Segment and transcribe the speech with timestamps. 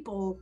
[0.00, 0.38] people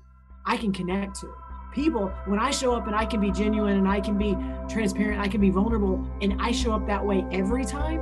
[0.47, 1.35] I can connect to.
[1.75, 4.37] People, when I show up and I can be genuine and I can be
[4.73, 7.99] transparent, I can be vulnerable, and I show up that way every time,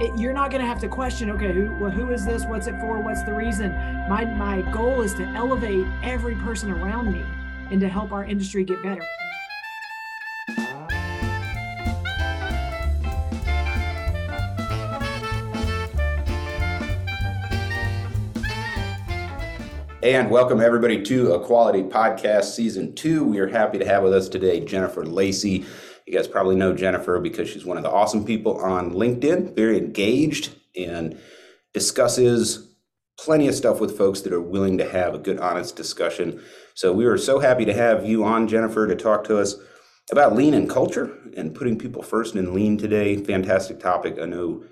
[0.00, 2.44] it, you're not going to have to question, okay, who well, who is this?
[2.44, 3.00] What's it for?
[3.00, 3.70] What's the reason?
[4.10, 7.24] My my goal is to elevate every person around me
[7.70, 9.02] and to help our industry get better.
[20.04, 23.24] And welcome everybody to Equality Podcast Season 2.
[23.24, 25.64] We are happy to have with us today Jennifer Lacy.
[26.04, 29.78] You guys probably know Jennifer because she's one of the awesome people on LinkedIn, very
[29.78, 31.18] engaged and
[31.72, 32.68] discusses
[33.18, 36.38] plenty of stuff with folks that are willing to have a good, honest discussion.
[36.74, 39.54] So we are so happy to have you on, Jennifer, to talk to us
[40.12, 43.16] about lean and culture and putting people first in lean today.
[43.16, 44.18] Fantastic topic.
[44.20, 44.64] I know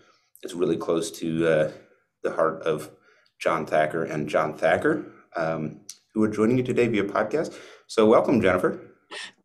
[0.42, 1.70] it's really close to uh,
[2.23, 2.91] the heart of
[3.41, 5.80] John Thacker and John Thacker um,
[6.14, 7.56] who are joining you today via podcast.
[7.86, 8.80] So, welcome, Jennifer.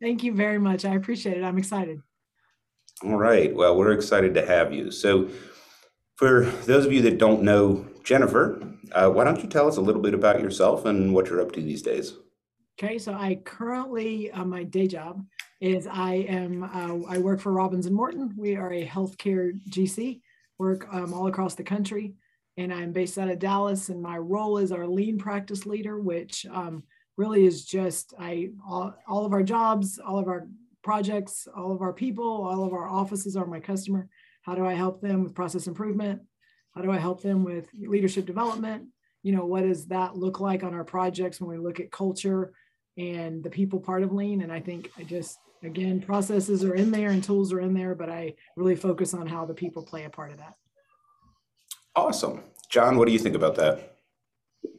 [0.00, 0.84] Thank you very much.
[0.84, 1.44] I appreciate it.
[1.44, 2.00] I'm excited.
[3.04, 3.54] All right.
[3.54, 4.90] Well, we're excited to have you.
[4.90, 5.28] So,
[6.16, 8.60] for those of you that don't know Jennifer,
[8.92, 11.52] uh, why don't you tell us a little bit about yourself and what you're up
[11.52, 12.14] to these days?
[12.80, 15.24] Okay, so I currently uh, my day job
[15.60, 18.34] is I am uh, I work for Robins and Morton.
[18.36, 20.20] We are a healthcare GC,
[20.58, 22.14] work um, all across the country
[22.58, 23.88] and I'm based out of Dallas.
[23.88, 26.82] And my role is our lean practice leader, which um,
[27.16, 30.48] really is just I all, all of our jobs, all of our
[30.82, 34.08] projects, all of our people, all of our offices are my customer.
[34.42, 36.22] How do I help them with process improvement?
[36.74, 38.88] How do I help them with leadership development?
[39.22, 42.52] You know, what does that look like on our projects when we look at culture
[42.96, 44.42] and the people part of lean?
[44.42, 47.94] And I think I just again processes are in there and tools are in there,
[47.94, 50.54] but I really focus on how the people play a part of that.
[51.98, 52.42] Awesome.
[52.68, 53.96] John, what do you think about that?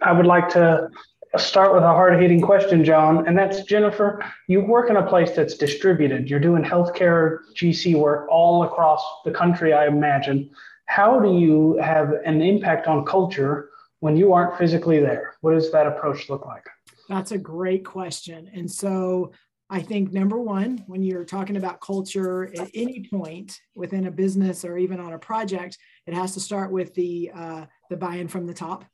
[0.01, 0.89] I would like to
[1.35, 4.23] start with a hard hitting question, John, and that's Jennifer.
[4.47, 6.29] You work in a place that's distributed.
[6.29, 10.49] You're doing healthcare GC work all across the country, I imagine.
[10.85, 13.69] How do you have an impact on culture
[13.99, 15.35] when you aren't physically there?
[15.41, 16.65] What does that approach look like?
[17.09, 18.49] That's a great question.
[18.53, 19.33] And so
[19.69, 24.65] I think number one, when you're talking about culture at any point within a business
[24.65, 25.77] or even on a project,
[26.09, 28.85] it has to start with the uh, the buy-in from the top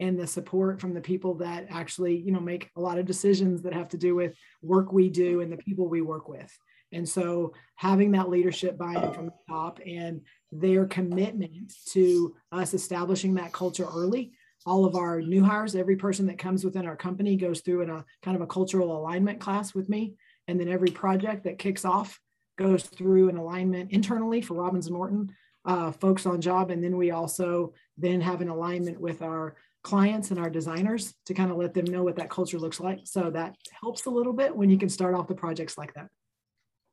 [0.00, 3.62] and the support from the people that actually you know make a lot of decisions
[3.62, 6.52] that have to do with work we do and the people we work with.
[6.90, 13.34] And so having that leadership buy-in from the top and their commitment to us establishing
[13.34, 14.32] that culture early
[14.66, 17.90] all of our new hires, every person that comes within our company goes through in
[17.90, 20.14] a kind of a cultural alignment class with me.
[20.46, 22.20] And then every project that kicks off
[22.58, 25.30] goes through an alignment internally for Robins and Morton
[25.68, 26.70] uh, folks on job.
[26.70, 31.34] And then we also then have an alignment with our clients and our designers to
[31.34, 33.00] kind of let them know what that culture looks like.
[33.04, 36.08] So that helps a little bit when you can start off the projects like that.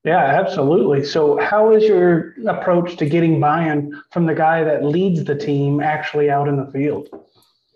[0.03, 1.03] Yeah, absolutely.
[1.03, 5.33] So, how is your approach to getting buy in from the guy that leads the
[5.33, 7.09] team actually out in the field?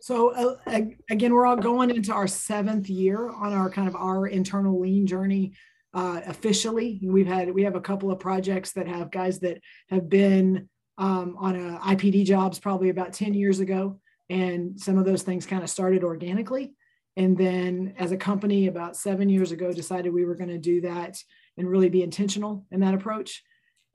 [0.01, 4.27] So uh, again, we're all going into our seventh year on our kind of our
[4.27, 5.53] internal lean journey.
[5.93, 9.59] Uh, officially, we've had we have a couple of projects that have guys that
[9.89, 13.99] have been um, on a IPD jobs probably about ten years ago,
[14.29, 16.73] and some of those things kind of started organically.
[17.17, 20.81] And then, as a company, about seven years ago, decided we were going to do
[20.81, 21.17] that
[21.57, 23.43] and really be intentional in that approach.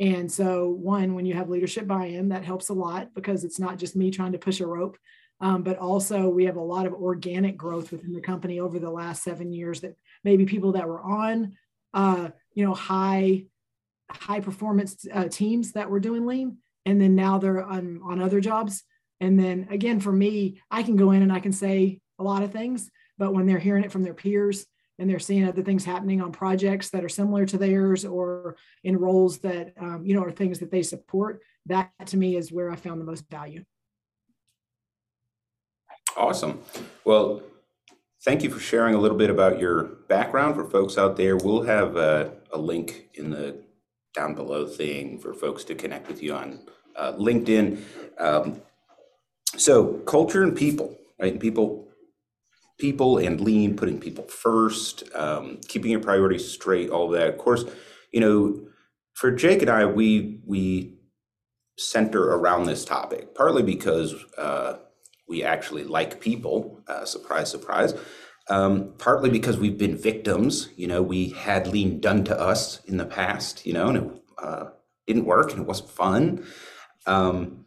[0.01, 3.79] And so, one, when you have leadership buy-in, that helps a lot because it's not
[3.79, 4.99] just me trying to push a rope
[5.41, 8.91] um, but also we have a lot of organic growth within the company over the
[8.91, 11.57] last seven years that maybe people that were on
[11.93, 13.45] uh, you know high
[14.11, 18.41] high performance uh, teams that were doing lean and then now they're on, on other
[18.41, 18.83] jobs
[19.21, 22.43] and then again for me i can go in and i can say a lot
[22.43, 24.67] of things but when they're hearing it from their peers
[24.99, 28.97] and they're seeing other things happening on projects that are similar to theirs or in
[28.97, 32.71] roles that um, you know are things that they support that to me is where
[32.71, 33.65] i found the most value
[36.17, 36.63] Awesome.
[37.05, 37.43] Well,
[38.25, 41.37] thank you for sharing a little bit about your background for folks out there.
[41.37, 43.64] We'll have a, a link in the
[44.15, 46.61] down below thing for folks to connect with you on
[46.97, 47.83] uh, LinkedIn.
[48.19, 48.63] Um,
[49.57, 51.33] so, culture and people, right?
[51.33, 51.89] And people,
[52.79, 57.29] people and lean, putting people first, um, keeping your priorities straight, all that.
[57.29, 57.65] Of course,
[58.13, 58.69] you know,
[59.15, 60.99] for Jake and I, we we
[61.79, 64.79] center around this topic partly because uh,
[65.29, 66.83] we actually like people.
[66.87, 67.95] Uh, surprise, surprise.
[68.51, 70.69] Um, partly because we've been victims.
[70.77, 73.65] You know, we had lean done to us in the past.
[73.65, 74.65] You know, and it uh,
[75.07, 76.47] didn't work and it wasn't fun.
[77.07, 77.67] Um,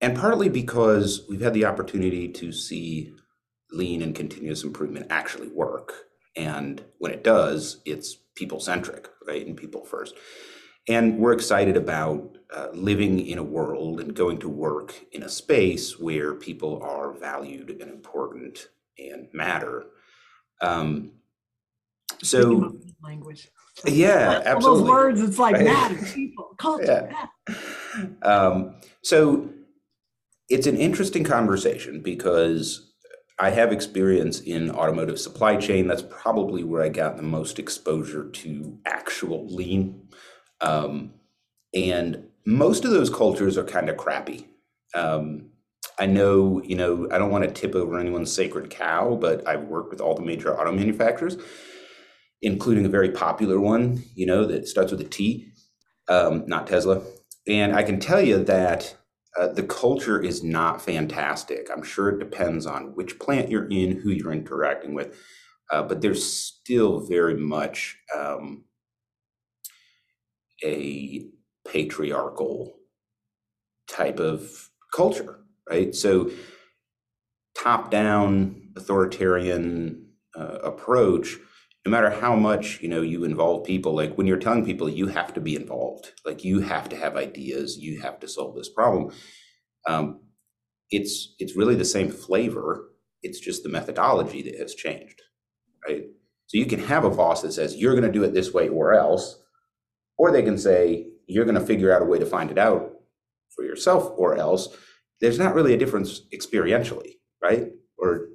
[0.00, 3.14] and partly because we've had the opportunity to see
[3.72, 5.92] lean and continuous improvement actually work.
[6.36, 9.46] And when it does, it's people centric, right?
[9.46, 10.14] And people first.
[10.88, 15.28] And we're excited about uh, living in a world and going to work in a
[15.28, 19.84] space where people are valued and important and matter.
[20.60, 21.12] Um,
[22.22, 23.48] so language.
[23.84, 24.80] Yeah, absolutely.
[24.80, 27.12] Those words, it's like matter, people, culture.
[27.48, 28.06] Yeah.
[28.22, 29.50] Um, so
[30.48, 32.94] it's an interesting conversation because
[33.38, 35.88] I have experience in automotive supply chain.
[35.88, 40.08] That's probably where I got the most exposure to actual lean.
[40.62, 41.12] Um,
[41.74, 44.46] and most of those cultures are kind of crappy.
[44.94, 45.50] Um,
[45.98, 49.64] I know, you know, I don't want to tip over anyone's sacred cow, but I've
[49.64, 51.38] worked with all the major auto manufacturers,
[52.42, 55.52] including a very popular one, you know, that starts with a T,
[56.08, 57.02] um, not Tesla.
[57.48, 58.96] And I can tell you that
[59.38, 61.68] uh, the culture is not fantastic.
[61.72, 65.18] I'm sure it depends on which plant you're in, who you're interacting with,
[65.70, 68.64] uh, but there's still very much um,
[70.64, 71.26] a
[71.66, 72.74] patriarchal
[73.88, 75.94] type of culture, right?
[75.94, 76.30] So,
[77.56, 81.36] top down authoritarian uh, approach
[81.86, 85.06] no matter how much you know you involve people like when you're telling people you
[85.06, 88.68] have to be involved like you have to have ideas you have to solve this
[88.68, 89.10] problem
[89.86, 90.20] um,
[90.90, 92.90] it's it's really the same flavor
[93.22, 95.22] it's just the methodology that has changed
[95.88, 96.04] right
[96.46, 98.68] so you can have a boss that says you're going to do it this way
[98.68, 99.40] or else
[100.18, 102.92] or they can say you're going to figure out a way to find it out
[103.54, 104.68] for yourself or else
[105.20, 108.28] there's not really a difference experientially right or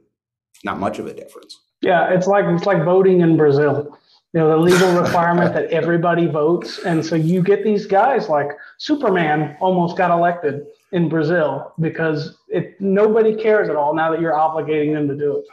[0.63, 3.98] not much of a difference yeah, it's like it's like voting in Brazil.
[4.33, 8.50] You know, the legal requirement that everybody votes, and so you get these guys like
[8.78, 14.33] Superman almost got elected in Brazil because it nobody cares at all now that you're
[14.33, 15.45] obligating them to do it.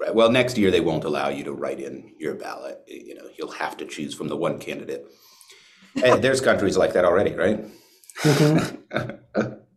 [0.00, 0.14] Right.
[0.14, 2.80] Well, next year they won't allow you to write in your ballot.
[2.86, 5.04] You know, you'll have to choose from the one candidate.
[6.02, 7.66] and there's countries like that already, right?
[8.22, 9.52] Mm-hmm.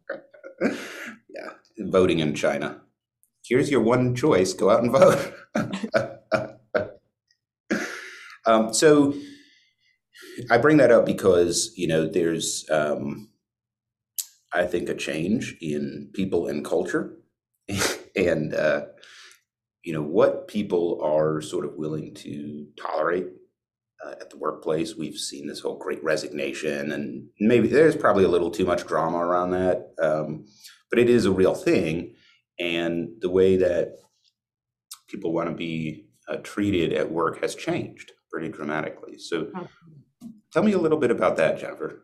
[1.29, 2.81] yeah, voting in China.
[3.45, 5.33] Here's your one choice go out and vote.
[8.45, 9.13] Um, so
[10.51, 13.29] i bring that up because you know there's um,
[14.53, 17.17] i think a change in people and culture.
[18.15, 18.81] And uh,
[19.83, 23.27] you know what people are sort of willing to tolerate
[24.05, 28.29] uh, at the workplace we've seen this whole great resignation and maybe there's probably a
[28.29, 30.45] little too much drama around that um,
[30.89, 32.15] but it is a real thing
[32.59, 33.97] and the way that
[35.07, 39.17] people want to be uh, treated at work has changed pretty dramatically.
[39.19, 39.51] So,
[40.51, 42.03] tell me a little bit about that, Jennifer.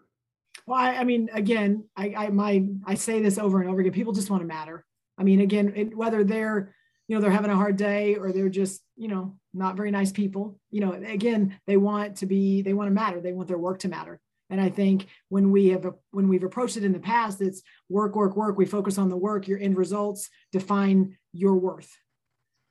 [0.68, 3.94] Well, I, I mean, again, I, I my I say this over and over again.
[3.94, 4.86] People just want to matter.
[5.18, 6.75] I mean, again, it, whether they're
[7.07, 10.12] you know they're having a hard day or they're just you know not very nice
[10.12, 10.60] people.
[10.72, 13.22] You know, again, they want to be they want to matter.
[13.22, 14.19] They want their work to matter.
[14.50, 18.16] And I think when we have when we've approached it in the past, it's work,
[18.16, 18.57] work, work.
[18.57, 19.48] We focus on the work.
[19.48, 21.96] Your end results define your worth.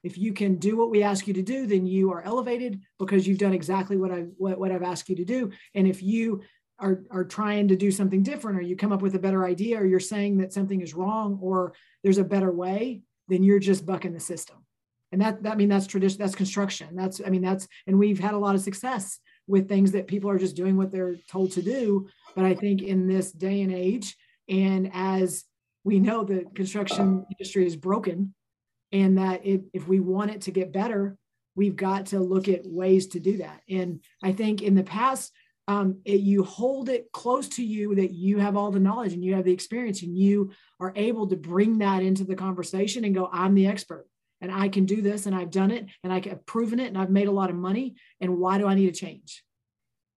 [0.03, 3.27] If you can do what we ask you to do, then you are elevated because
[3.27, 5.51] you've done exactly what I what, what I've asked you to do.
[5.75, 6.43] And if you
[6.79, 9.81] are, are trying to do something different or you come up with a better idea
[9.81, 13.85] or you're saying that something is wrong or there's a better way, then you're just
[13.85, 14.65] bucking the system.
[15.13, 16.89] And that, that I mean that's tradition, that's construction.
[16.95, 20.31] That's I mean that's and we've had a lot of success with things that people
[20.31, 22.09] are just doing what they're told to do.
[22.37, 24.15] But I think in this day and age,
[24.49, 25.45] and as
[25.85, 28.35] we know the construction industry is broken,
[28.93, 31.17] and that it, if we want it to get better,
[31.55, 33.61] we've got to look at ways to do that.
[33.69, 35.33] And I think in the past,
[35.67, 39.23] um, it, you hold it close to you that you have all the knowledge and
[39.23, 40.51] you have the experience and you
[40.81, 44.07] are able to bring that into the conversation and go, I'm the expert
[44.41, 47.11] and I can do this and I've done it and I've proven it and I've
[47.11, 47.97] made a lot of money.
[48.21, 49.45] And why do I need to change?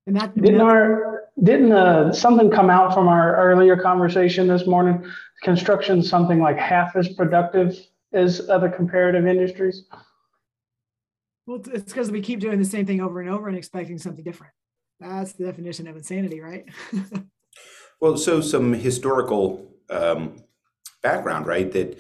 [0.08, 5.06] And that didn't our didn't uh, something come out from our earlier conversation this morning?
[5.44, 7.78] Construction something like half as productive
[8.14, 9.86] as other comparative industries.
[11.48, 14.24] Well, it's because we keep doing the same thing over and over and expecting something
[14.24, 14.54] different.
[15.00, 16.66] That's the definition of insanity, right?
[18.02, 20.44] well, so some historical um,
[21.02, 21.72] background, right?
[21.72, 22.00] That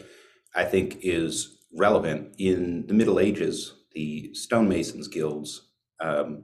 [0.56, 6.44] I think is relevant in the Middle Ages, the stonemasons guilds um,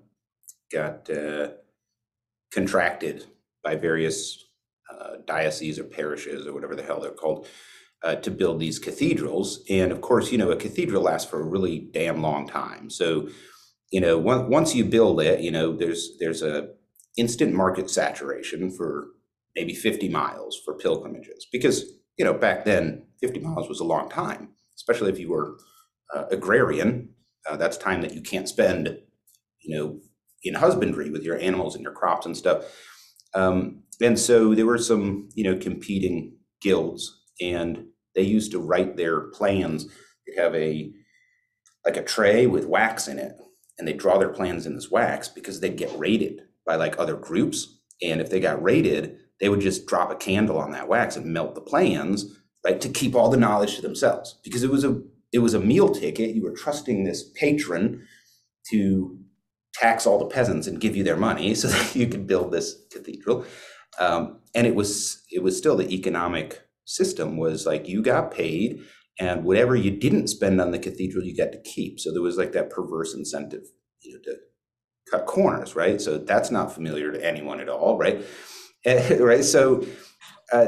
[0.72, 1.50] got uh,
[2.52, 3.26] contracted
[3.64, 4.46] by various
[4.92, 7.48] uh, dioceses or parishes or whatever the hell they're called
[8.04, 9.64] uh, to build these cathedrals.
[9.70, 12.90] And of course, you know, a cathedral lasts for a really damn long time.
[12.90, 13.30] So,
[13.92, 16.70] you know, one, once you build it, you know, there's there's a
[17.18, 19.08] instant market saturation for
[19.56, 21.84] maybe 50 miles for pilgrimages because
[22.16, 25.58] you know back then 50 miles was a long time especially if you were
[26.16, 27.10] uh, agrarian,
[27.50, 28.98] uh, that's time that you can't spend,
[29.62, 30.00] you know,
[30.44, 32.64] in husbandry with your animals and your crops and stuff.
[33.34, 38.96] Um, and so there were some, you know, competing guilds, and they used to write
[38.96, 39.88] their plans.
[40.28, 40.92] They have a
[41.86, 43.34] like a tray with wax in it,
[43.78, 47.16] and they draw their plans in this wax because they'd get raided by like other
[47.16, 47.80] groups.
[48.02, 51.26] And if they got raided, they would just drop a candle on that wax and
[51.26, 54.40] melt the plans, right, to keep all the knowledge to themselves.
[54.44, 55.02] Because it was a
[55.34, 56.36] it was a meal ticket.
[56.36, 58.08] You were trusting this patron
[58.72, 59.20] to
[59.74, 62.76] tax all the peasants and give you their money so that you could build this
[62.92, 63.46] cathedral.
[64.00, 68.82] Um, and it was it was still the economic system was like you got paid
[69.20, 72.00] and whatever you didn't spend on the cathedral you got to keep.
[72.00, 73.64] So there was like that perverse incentive
[74.02, 74.38] you know to
[75.12, 76.02] cut corners right?
[76.02, 78.24] So that's not familiar to anyone at all right?
[79.20, 79.44] Right?
[79.44, 79.86] So
[80.54, 80.68] uh,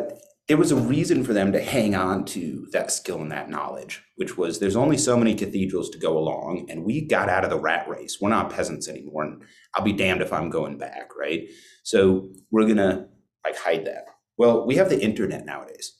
[0.50, 4.04] there was a reason for them to hang on to that skill and that knowledge,
[4.16, 7.52] which was there's only so many cathedrals to go along, and we got out of
[7.52, 8.18] the rat race.
[8.20, 9.44] We're not peasants anymore, and
[9.76, 11.48] I'll be damned if I'm going back, right?
[11.84, 13.08] So we're gonna
[13.46, 14.06] like hide that.
[14.40, 15.94] Well, we have the internet nowadays,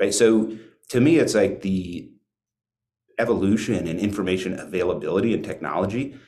[0.00, 0.14] right?
[0.14, 0.56] So
[0.88, 2.10] to me, it's like the
[3.18, 6.18] evolution and information availability and technology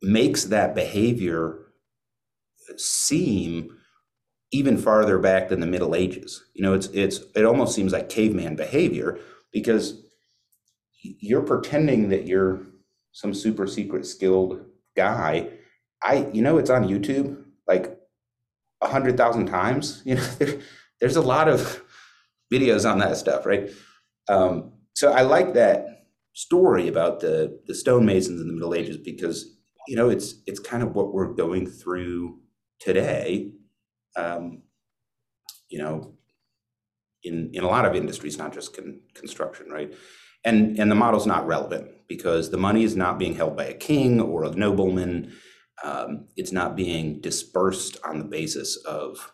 [0.00, 1.58] makes that behavior
[2.78, 3.76] seem
[4.52, 6.44] even farther back than the Middle Ages.
[6.54, 9.18] You know, it's it's it almost seems like caveman behavior
[9.52, 10.02] because
[11.02, 12.62] you're pretending that you're
[13.12, 14.64] some super secret skilled
[14.96, 15.50] guy.
[16.02, 17.98] I you know it's on YouTube like
[18.80, 20.02] a hundred thousand times.
[20.06, 20.60] You know, there,
[21.00, 21.82] there's a lot of
[22.52, 23.70] videos on that stuff, right?
[24.28, 29.56] Um, so I like that story about the the stonemasons in the Middle Ages because
[29.88, 32.38] you know it's it's kind of what we're going through
[32.78, 33.52] today
[34.16, 34.62] um,
[35.68, 36.14] you know,
[37.22, 39.92] in in a lot of industries, not just con- construction, right?
[40.44, 43.74] And and the model's not relevant because the money is not being held by a
[43.74, 45.32] king or a nobleman.
[45.84, 49.32] Um, it's not being dispersed on the basis of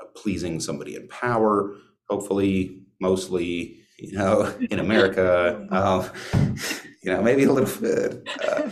[0.00, 1.74] uh, pleasing somebody in power.
[2.08, 6.10] Hopefully, mostly, you know, in America, um,
[7.02, 8.28] you know, maybe a little bit.
[8.48, 8.70] Uh,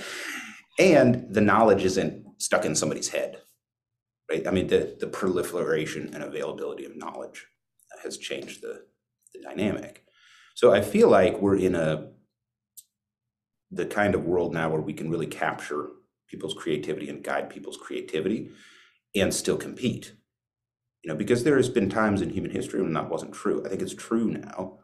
[0.78, 3.38] and the knowledge isn't stuck in somebody's head
[4.30, 4.46] right?
[4.46, 7.46] I mean, the, the proliferation and availability of knowledge
[8.02, 8.84] has changed the,
[9.34, 10.04] the dynamic.
[10.54, 12.08] So I feel like we're in a
[13.70, 15.88] the kind of world now where we can really capture
[16.28, 18.50] people's creativity and guide people's creativity
[19.14, 20.12] and still compete.
[21.02, 23.62] You know, because there has been times in human history when that wasn't true.
[23.64, 24.78] I think it's true now.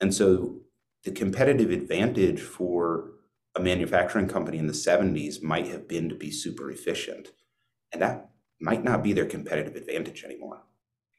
[0.00, 0.60] And so
[1.04, 3.10] the competitive advantage for
[3.56, 7.28] a manufacturing company in the 70s might have been to be super efficient.
[7.92, 8.30] And that
[8.60, 10.60] might not be their competitive advantage anymore.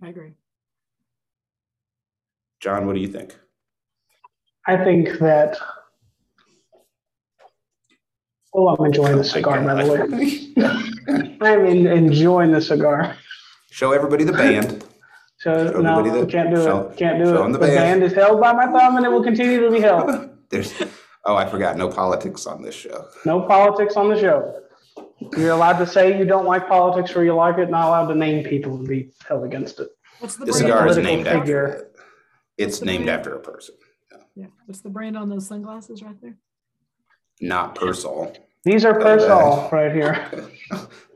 [0.02, 0.34] I agree.
[2.60, 3.38] John, what do you think?
[4.68, 5.58] I think that.
[8.54, 11.38] Oh, I'm enjoying the cigar, by the way.
[11.42, 13.18] I'm in, enjoying the cigar.
[13.72, 14.84] Show everybody the band.
[15.40, 16.98] So show no, the, can't do show, it.
[16.98, 17.34] Can't do it.
[17.34, 17.76] The, the band.
[17.76, 20.30] band is held by my thumb, and it will continue to be held.
[20.50, 20.74] There's,
[21.26, 21.78] oh, I forgot.
[21.78, 23.08] No politics on this show.
[23.26, 24.62] No politics on the show.
[25.38, 28.16] You're allowed to say you don't like politics or you like it, not allowed to
[28.16, 29.90] name people and be held against it.
[30.20, 31.68] What's the, the cigar is named figure.
[31.68, 31.92] after
[32.58, 33.20] It's named brand?
[33.20, 33.76] after a person.
[34.12, 34.18] Yeah.
[34.36, 34.48] yeah.
[34.66, 36.38] What's the brand on those sunglasses right there?
[37.40, 38.38] Not Persol.
[38.64, 40.50] These are Persol uh, right here.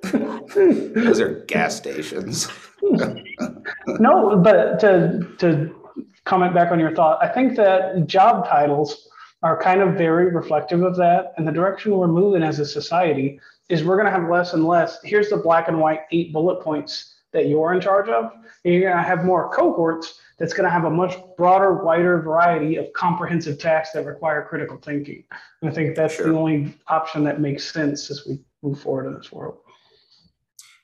[0.95, 2.49] those are gas stations.
[2.81, 5.75] no, but to to
[6.23, 9.07] comment back on your thought, I think that job titles
[9.43, 13.39] are kind of very reflective of that and the direction we're moving as a society
[13.69, 14.99] is we're going to have less and less.
[15.03, 18.31] Here's the black and white eight bullet points that you're in charge of.
[18.63, 22.21] And you're going to have more cohorts that's going to have a much broader, wider
[22.21, 25.23] variety of comprehensive tasks that require critical thinking.
[25.61, 26.27] And I think that's sure.
[26.27, 29.59] the only option that makes sense as we move forward in this world.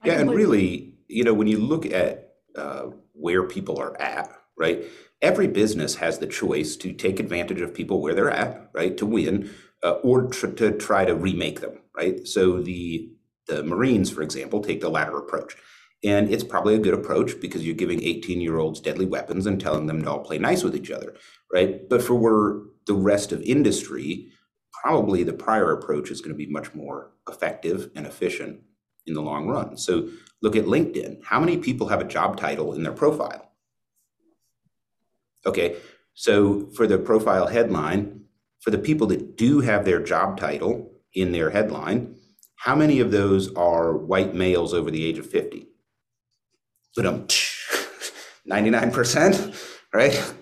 [0.03, 4.83] Yeah, and really, you know, when you look at uh, where people are at, right?
[5.21, 9.05] Every business has the choice to take advantage of people where they're at, right, to
[9.05, 9.51] win,
[9.83, 12.27] uh, or tr- to try to remake them, right?
[12.27, 13.11] So the
[13.47, 15.55] the Marines, for example, take the latter approach.
[16.03, 19.59] And it's probably a good approach because you're giving 18 year olds deadly weapons and
[19.59, 21.15] telling them to all play nice with each other,
[21.53, 21.87] right?
[21.89, 24.31] But for the rest of industry,
[24.81, 28.61] probably the prior approach is going to be much more effective and efficient
[29.05, 29.77] in the long run.
[29.77, 30.09] So
[30.41, 31.23] look at LinkedIn.
[31.23, 33.51] How many people have a job title in their profile?
[35.45, 35.77] Okay,
[36.13, 38.21] so for the profile headline,
[38.59, 42.15] for the people that do have their job title in their headline,
[42.55, 45.67] how many of those are white males over the age of 50?
[46.95, 47.27] But um,
[48.47, 49.55] 99%,
[49.93, 50.33] right?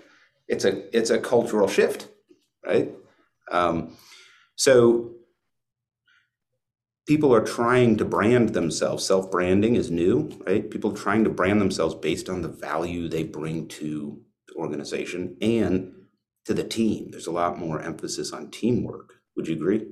[0.50, 2.08] it's a it's a cultural shift,
[2.66, 2.92] right?
[3.52, 3.96] Um,
[4.56, 5.12] so
[7.06, 9.06] people are trying to brand themselves.
[9.06, 10.68] Self branding is new, right?
[10.68, 15.94] People trying to brand themselves based on the value they bring to the organization and
[16.46, 17.12] to the team.
[17.12, 19.14] There's a lot more emphasis on teamwork.
[19.36, 19.86] Would you agree?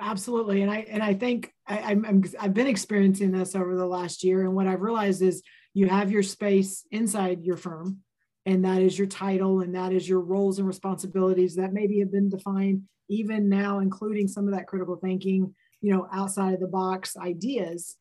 [0.00, 3.86] Absolutely, and I and I think I, I'm, I'm I've been experiencing this over the
[3.86, 5.42] last year, and what I've realized is
[5.74, 7.98] you have your space inside your firm,
[8.46, 12.10] and that is your title, and that is your roles and responsibilities that maybe have
[12.10, 16.66] been defined even now, including some of that critical thinking, you know, outside of the
[16.68, 17.96] box ideas.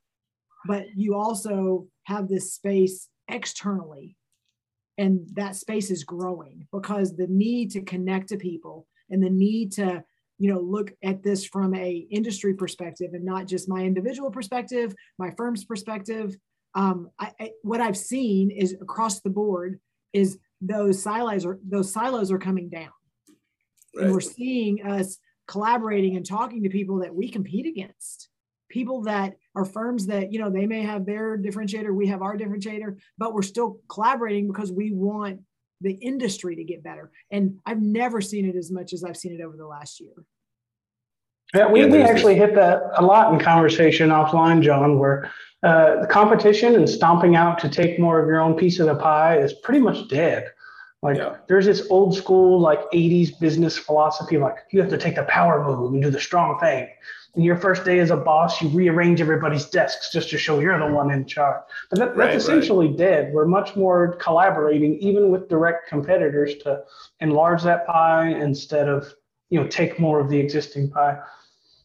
[0.66, 4.16] But you also have this space externally,
[4.98, 9.74] and that space is growing because the need to connect to people and the need
[9.74, 10.04] to
[10.40, 14.96] you know look at this from a industry perspective and not just my individual perspective
[15.20, 16.36] my firm's perspective
[16.76, 19.80] um, I, I, what i've seen is across the board
[20.14, 22.90] is those silos are those silos are coming down
[23.96, 24.06] right.
[24.06, 28.30] and we're seeing us collaborating and talking to people that we compete against
[28.70, 32.38] people that are firms that you know they may have their differentiator we have our
[32.38, 35.42] differentiator but we're still collaborating because we want
[35.82, 37.12] the industry to get better.
[37.32, 40.14] And I've never seen it as much as I've seen it over the last year.
[41.54, 45.32] Yeah, we, we actually hit that a lot in conversation offline, John, where
[45.64, 48.96] uh, the competition and stomping out to take more of your own piece of the
[48.96, 50.52] pie is pretty much dead.
[51.02, 51.38] Like yeah.
[51.48, 55.64] there's this old school like 80s business philosophy like you have to take the power
[55.66, 56.90] move and do the strong thing
[57.36, 60.78] in your first day as a boss, you rearrange everybody's desks just to show you're
[60.80, 61.62] the one in charge.
[61.90, 62.98] But that, that's right, essentially right.
[62.98, 63.34] dead.
[63.34, 66.84] We're much more collaborating, even with direct competitors, to
[67.20, 69.14] enlarge that pie instead of
[69.50, 71.20] you know take more of the existing pie.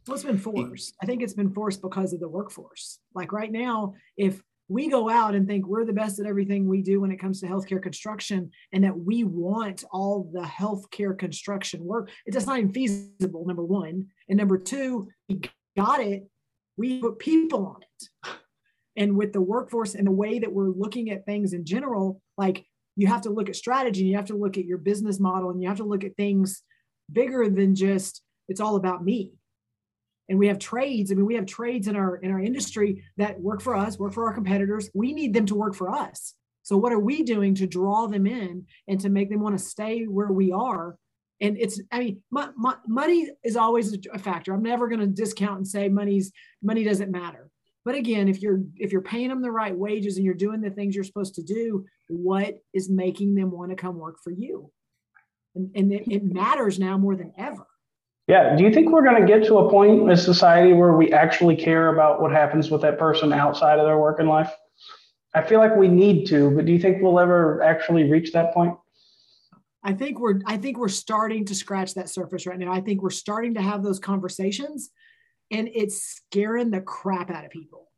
[0.07, 0.95] Well, it's been forced.
[1.03, 2.99] I think it's been forced because of the workforce.
[3.15, 6.81] Like right now, if we go out and think we're the best at everything we
[6.81, 11.85] do when it comes to healthcare construction and that we want all the healthcare construction
[11.85, 15.41] work it's not even feasible number one and number two we
[15.77, 16.29] got it.
[16.77, 18.31] We put people on it.
[18.97, 22.65] And with the workforce and the way that we're looking at things in general like
[22.97, 25.61] you have to look at strategy you have to look at your business model and
[25.61, 26.63] you have to look at things
[27.13, 29.33] bigger than just it's all about me.
[30.29, 31.11] And we have trades.
[31.11, 34.13] I mean we have trades in our in our industry that work for us work
[34.13, 34.91] for our competitors.
[34.95, 36.35] We need them to work for us.
[36.63, 39.65] So what are we doing to draw them in and to make them want to
[39.65, 40.97] stay where we are
[41.41, 42.23] and it's i mean
[42.87, 47.11] money is always a factor i'm never going to discount and say money's money doesn't
[47.11, 47.51] matter
[47.85, 50.71] but again if you're if you're paying them the right wages and you're doing the
[50.71, 54.71] things you're supposed to do what is making them want to come work for you
[55.55, 57.67] and, and it, it matters now more than ever
[58.27, 58.57] yeah.
[58.57, 61.57] Do you think we're going to get to a point in society where we actually
[61.57, 64.51] care about what happens with that person outside of their working life?
[65.35, 68.55] I feel like we need to, but do you think we'll ever actually reach that
[68.55, 68.77] point?
[69.85, 72.73] I think we're I think we're starting to scratch that surface right now.
[72.73, 74.91] I think we're starting to have those conversations
[75.51, 77.91] and it's scaring the crap out of people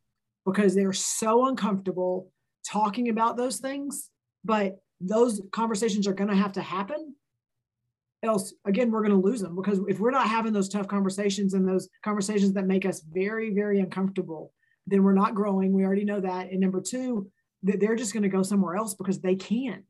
[0.45, 2.31] because they're so uncomfortable
[2.69, 4.09] talking about those things,
[4.43, 7.15] but those conversations are going to have to happen
[8.23, 11.53] else again we're going to lose them because if we're not having those tough conversations
[11.53, 14.51] and those conversations that make us very very uncomfortable
[14.87, 15.73] then we're not growing.
[15.73, 16.49] We already know that.
[16.49, 17.29] And number two
[17.63, 19.83] that they're just going to go somewhere else because they can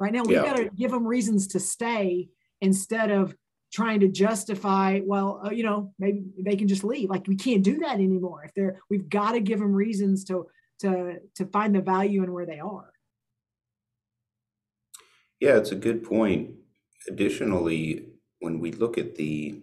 [0.00, 0.42] right now we yeah.
[0.42, 2.28] got to give them reasons to stay
[2.60, 3.36] instead of
[3.72, 7.08] trying to justify well uh, you know maybe they can just leave.
[7.08, 10.46] Like we can't do that anymore if they're we've got to give them reasons to
[10.80, 12.92] to to find the value in where they are.
[15.38, 16.50] Yeah it's a good point.
[17.08, 18.08] Additionally,
[18.40, 19.62] when we look at the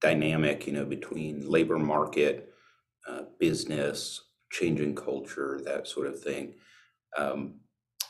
[0.00, 2.50] dynamic, you know, between labor market,
[3.08, 6.54] uh, business, changing culture, that sort of thing,
[7.16, 7.54] um,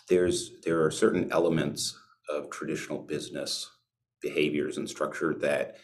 [0.08, 1.98] there's there are certain elements
[2.30, 3.70] of traditional business
[4.20, 5.76] behaviors and structure that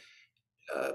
[0.74, 0.92] uh,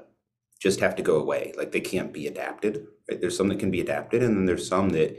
[0.61, 1.53] just have to go away.
[1.57, 2.85] Like they can't be adapted.
[3.09, 3.19] Right?
[3.19, 5.17] There's some that can be adapted, and then there's some that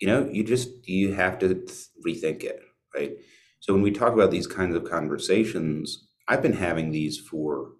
[0.00, 1.66] you know you just you have to
[2.06, 2.60] rethink it.
[2.94, 3.12] Right.
[3.60, 7.72] So when we talk about these kinds of conversations, I've been having these for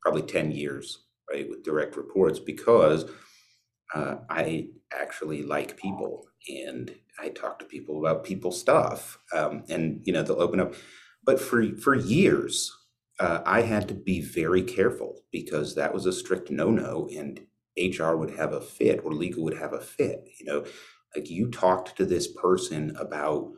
[0.00, 3.04] probably 10 years, right, with direct reports because
[3.94, 9.18] uh, I actually like people and I talk to people about people stuff.
[9.32, 10.74] Um, and, you know, they'll open up.
[11.24, 12.72] But for, for years,
[13.18, 17.40] uh, I had to be very careful because that was a strict no no and
[17.78, 20.28] HR would have a fit or legal would have a fit.
[20.38, 20.64] You know,
[21.14, 23.50] like you talked to this person about,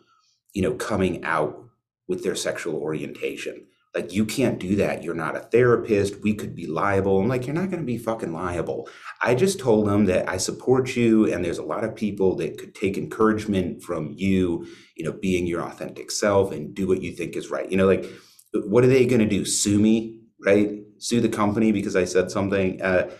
[0.52, 1.64] you know, coming out
[2.06, 6.54] with their sexual orientation like you can't do that you're not a therapist we could
[6.54, 8.88] be liable i'm like you're not going to be fucking liable
[9.22, 12.58] i just told them that i support you and there's a lot of people that
[12.58, 17.12] could take encouragement from you you know being your authentic self and do what you
[17.12, 18.04] think is right you know like
[18.52, 19.44] what are they going to do?
[19.44, 20.80] Sue me, right?
[20.98, 22.80] Sue the company because I said something.
[22.80, 23.10] Uh,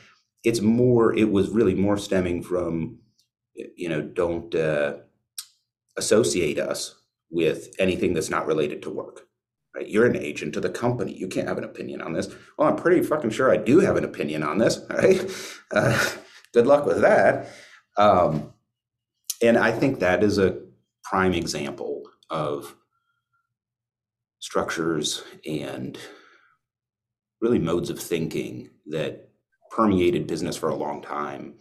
[0.45, 1.15] it's more.
[1.15, 2.99] It was really more stemming from,
[3.55, 4.95] you know, don't uh,
[5.97, 6.95] associate us
[7.31, 9.28] with anything that's not related to work.
[9.79, 9.89] Right?
[9.89, 11.13] You're an agent of the company.
[11.13, 12.35] You can't have an opinion on this.
[12.57, 14.81] Well, I'm pretty fucking sure I do have an opinion on this.
[14.91, 15.31] Right?
[15.71, 15.97] Uh,
[16.53, 17.49] good luck with that.
[17.97, 18.53] Um,
[19.41, 20.59] and I think that is a
[21.05, 22.75] prime example of
[24.41, 25.97] structures and
[27.41, 29.31] really modes of thinking that
[29.71, 31.55] permeated business for a long time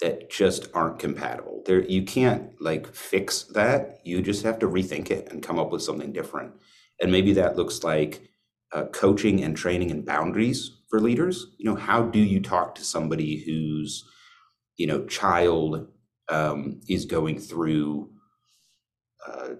[0.00, 1.62] that just aren't compatible.
[1.64, 4.00] There you can't like fix that.
[4.04, 6.52] You just have to rethink it and come up with something different.
[7.02, 8.22] And maybe that looks like
[8.72, 11.48] uh, coaching and training and boundaries for leaders.
[11.58, 14.04] You know, how do you talk to somebody whose
[14.76, 15.88] you know child
[16.28, 18.10] um, is going through
[19.26, 19.50] uh,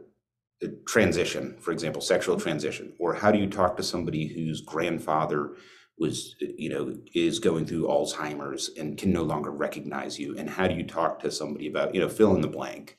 [0.87, 5.57] transition, for example, sexual transition, or how do you talk to somebody whose grandfather
[5.99, 10.67] was, you know, is going through Alzheimer's and can no longer recognize you, and how
[10.67, 12.99] do you talk to somebody about, you know, fill in the blank.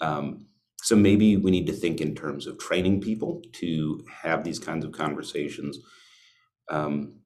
[0.00, 0.46] Um,
[0.84, 4.84] so maybe we need to think in terms of training people to have these kinds
[4.84, 5.78] of conversations.
[6.70, 7.20] Um,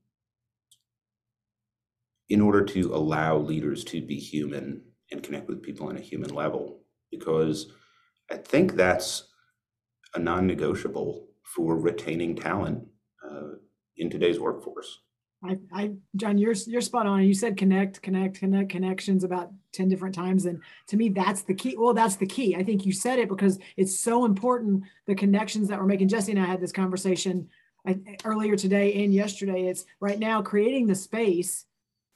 [2.29, 6.31] in order to allow leaders to be human and connect with people on a human
[6.31, 7.73] level, because
[8.31, 9.25] I think that's
[10.15, 12.87] a non-negotiable for retaining talent
[13.25, 13.57] uh,
[13.97, 15.01] in today's workforce.
[15.45, 17.23] I, I, John, you're you're spot on.
[17.23, 21.55] You said connect, connect, connect, connections about ten different times, and to me, that's the
[21.55, 21.77] key.
[21.79, 22.57] Well, that's the key.
[22.57, 24.83] I think you said it because it's so important.
[25.07, 26.09] The connections that we're making.
[26.09, 27.49] Jesse and I had this conversation
[28.25, 29.69] earlier today and yesterday.
[29.69, 31.67] It's right now creating the space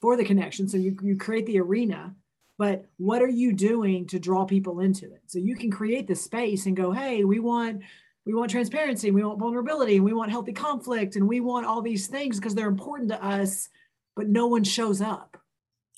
[0.01, 0.67] for the connection.
[0.67, 2.13] So you you create the arena,
[2.57, 6.15] but what are you doing to draw people into it so you can create the
[6.15, 7.81] space and go hey we want
[8.25, 12.07] we want transparency we want vulnerability we want healthy conflict and we want all these
[12.07, 13.69] things because they're important to us
[14.15, 15.37] but no one shows up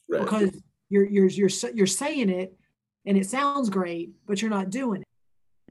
[0.09, 0.21] right.
[0.21, 2.57] because you're you're you're you're saying it
[3.05, 5.07] and it sounds great but you're not doing it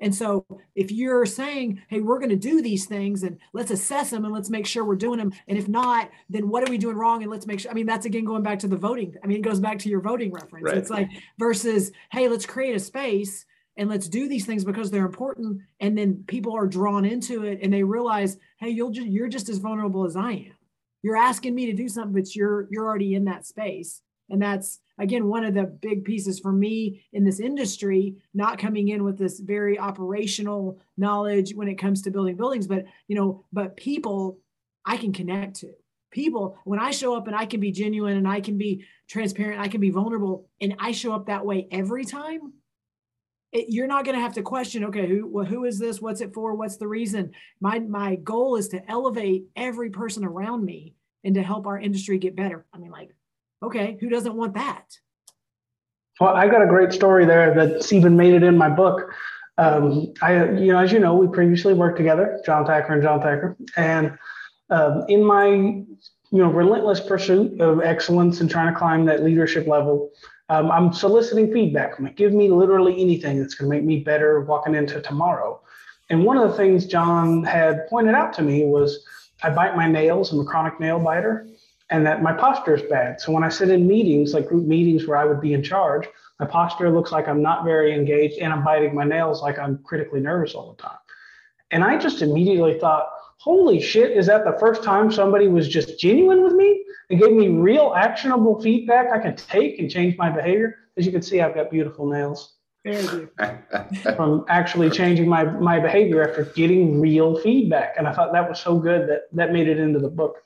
[0.00, 4.10] and so if you're saying, hey, we're going to do these things and let's assess
[4.10, 5.32] them and let's make sure we're doing them.
[5.46, 7.22] And if not, then what are we doing wrong?
[7.22, 7.70] And let's make sure.
[7.70, 9.14] I mean, that's again going back to the voting.
[9.22, 10.64] I mean, it goes back to your voting reference.
[10.64, 10.76] Right.
[10.76, 15.06] It's like versus, hey, let's create a space and let's do these things because they're
[15.06, 15.60] important.
[15.80, 19.48] And then people are drawn into it and they realize, hey, you'll just you're just
[19.48, 20.56] as vulnerable as I am.
[21.02, 24.00] You're asking me to do something, but you're you're already in that space.
[24.30, 28.88] And that's again one of the big pieces for me in this industry not coming
[28.88, 33.44] in with this very operational knowledge when it comes to building buildings but you know
[33.52, 34.38] but people
[34.84, 35.72] i can connect to
[36.10, 39.60] people when i show up and i can be genuine and i can be transparent
[39.60, 42.52] i can be vulnerable and i show up that way every time
[43.54, 46.02] it, you're not going to have to question okay who well, who is this?
[46.02, 46.54] What's it for?
[46.54, 47.32] What's the reason?
[47.60, 52.18] My my goal is to elevate every person around me and to help our industry
[52.18, 52.66] get better.
[52.74, 53.14] I mean like
[53.64, 54.84] Okay, who doesn't want that?
[56.20, 59.10] Well, I got a great story there that's even made it in my book.
[59.56, 63.20] Um, I, you know, as you know, we previously worked together, John Thacker and John
[63.20, 64.16] Thacker, and
[64.70, 65.86] um, in my, you
[66.32, 70.10] know, relentless pursuit of excellence and trying to climb that leadership level,
[70.48, 71.98] um, I'm soliciting feedback.
[71.98, 75.60] Like, give me literally anything that's going to make me better walking into tomorrow.
[76.10, 79.04] And one of the things John had pointed out to me was
[79.42, 80.32] I bite my nails.
[80.32, 81.46] I'm a chronic nail biter
[81.90, 83.20] and that my posture is bad.
[83.20, 86.08] So when I sit in meetings, like group meetings where I would be in charge,
[86.40, 89.78] my posture looks like I'm not very engaged and I'm biting my nails like I'm
[89.84, 90.98] critically nervous all the time.
[91.70, 95.98] And I just immediately thought, holy shit, is that the first time somebody was just
[95.98, 100.30] genuine with me and gave me real actionable feedback I can take and change my
[100.30, 100.76] behavior?
[100.96, 102.54] As you can see, I've got beautiful nails.
[104.16, 107.94] from actually changing my, my behavior after getting real feedback.
[107.96, 110.36] And I thought that was so good that that made it into the book.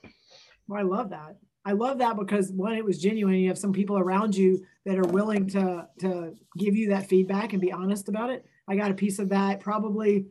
[0.69, 1.37] Well, I love that.
[1.65, 3.35] I love that because one, it was genuine.
[3.35, 7.53] You have some people around you that are willing to to give you that feedback
[7.53, 8.47] and be honest about it.
[8.69, 10.27] I got a piece of that probably,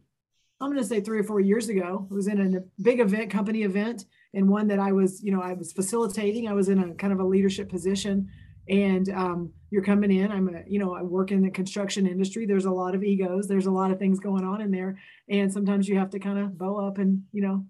[0.59, 2.07] I'm going to say three or four years ago.
[2.09, 5.41] It was in a big event, company event, and one that I was, you know,
[5.41, 6.47] I was facilitating.
[6.47, 8.27] I was in a kind of a leadership position,
[8.67, 10.31] and um, you're coming in.
[10.31, 12.45] I'm a, you know, I work in the construction industry.
[12.45, 13.47] There's a lot of egos.
[13.47, 14.97] There's a lot of things going on in there,
[15.29, 17.65] and sometimes you have to kind of bow up and you know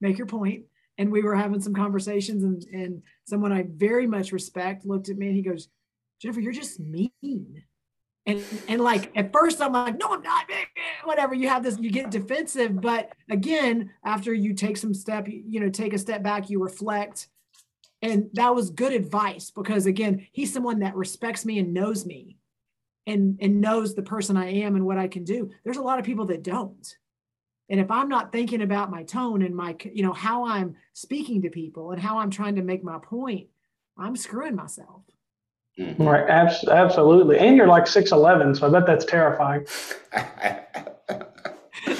[0.00, 0.64] make your point.
[0.98, 5.16] and we were having some conversations and, and someone I very much respect looked at
[5.16, 5.68] me and he goes,
[6.20, 7.62] Jennifer, you're just mean.
[8.26, 10.44] And, and like at first I'm like, no, I'm not
[11.04, 11.34] whatever.
[11.34, 12.80] You have this, you get defensive.
[12.80, 17.28] But again, after you take some step, you know, take a step back, you reflect.
[18.02, 22.38] And that was good advice because again, he's someone that respects me and knows me
[23.06, 25.50] and, and knows the person I am and what I can do.
[25.64, 26.96] There's a lot of people that don't
[27.70, 31.42] And if I'm not thinking about my tone and my, you know, how I'm speaking
[31.42, 33.48] to people and how I'm trying to make my point,
[33.96, 35.02] I'm screwing myself.
[35.80, 36.02] Mm-hmm.
[36.02, 36.28] Right.
[36.28, 37.38] Abs- absolutely.
[37.38, 39.66] And you're like 6'11, so I bet that's terrifying.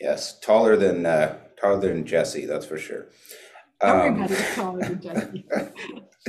[0.00, 0.38] yes.
[0.40, 3.06] Taller than, uh, taller than Jesse, that's for sure.
[3.82, 5.46] Everybody's um, taller than Jesse.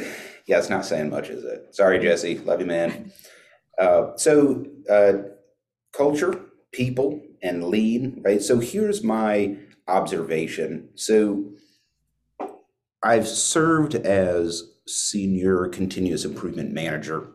[0.48, 1.76] yeah, it's not saying much, is it?
[1.76, 2.40] Sorry, Jesse.
[2.40, 3.12] Love you, man.
[3.80, 5.14] Uh, so, uh,
[5.92, 8.42] culture, people, and lean, right?
[8.42, 9.58] So here's my
[9.88, 10.90] observation.
[10.96, 11.52] So
[13.04, 17.30] I've served as senior continuous improvement manager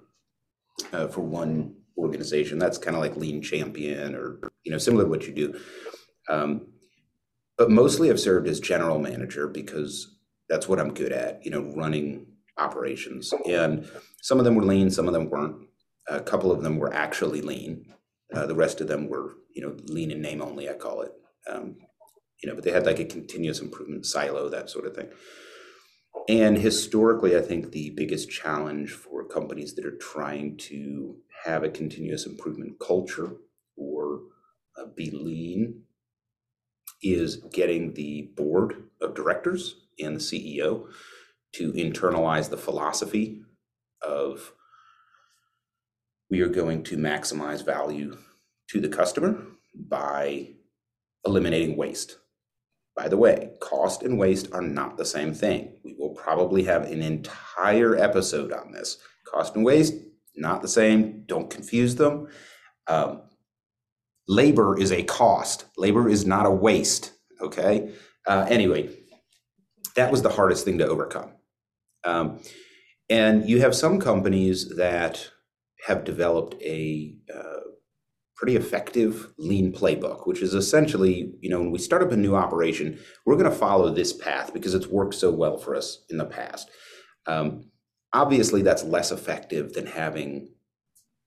[0.92, 2.58] uh, for one organization.
[2.58, 5.60] That's kind of like lean champion or, you know, similar to what you do.
[6.28, 6.68] Um,
[7.56, 10.16] but mostly I've served as general manager because
[10.48, 13.32] that's what I'm good at, you know, running operations.
[13.46, 13.88] And
[14.22, 15.66] some of them were lean, some of them weren't.
[16.08, 17.84] A couple of them were actually lean.
[18.32, 21.12] Uh, the rest of them were, you know, lean in name only, I call it.
[21.50, 21.76] Um,
[22.42, 25.08] you know, but they had like a continuous improvement silo, that sort of thing.
[26.28, 31.70] And historically, I think the biggest challenge for companies that are trying to have a
[31.70, 33.36] continuous improvement culture
[33.76, 34.20] or
[34.76, 35.82] uh, be lean
[37.02, 40.88] is getting the board of directors and the CEO
[41.52, 43.42] to internalize the philosophy
[44.02, 44.52] of
[46.30, 48.16] we are going to maximize value
[48.68, 49.42] to the customer
[49.74, 50.50] by
[51.24, 52.18] eliminating waste.
[52.98, 55.78] By the way, cost and waste are not the same thing.
[55.84, 58.98] We will probably have an entire episode on this.
[59.24, 59.94] Cost and waste,
[60.34, 61.22] not the same.
[61.26, 62.26] Don't confuse them.
[62.88, 63.22] Um,
[64.26, 67.12] labor is a cost, labor is not a waste.
[67.40, 67.94] Okay.
[68.26, 68.90] Uh, anyway,
[69.94, 71.30] that was the hardest thing to overcome.
[72.02, 72.40] Um,
[73.08, 75.30] and you have some companies that
[75.86, 77.60] have developed a uh,
[78.38, 82.36] pretty effective lean playbook, which is essentially, you know, when we start up a new
[82.36, 86.18] operation, we're going to follow this path because it's worked so well for us in
[86.18, 86.70] the past.
[87.26, 87.64] Um,
[88.12, 90.54] obviously, that's less effective than having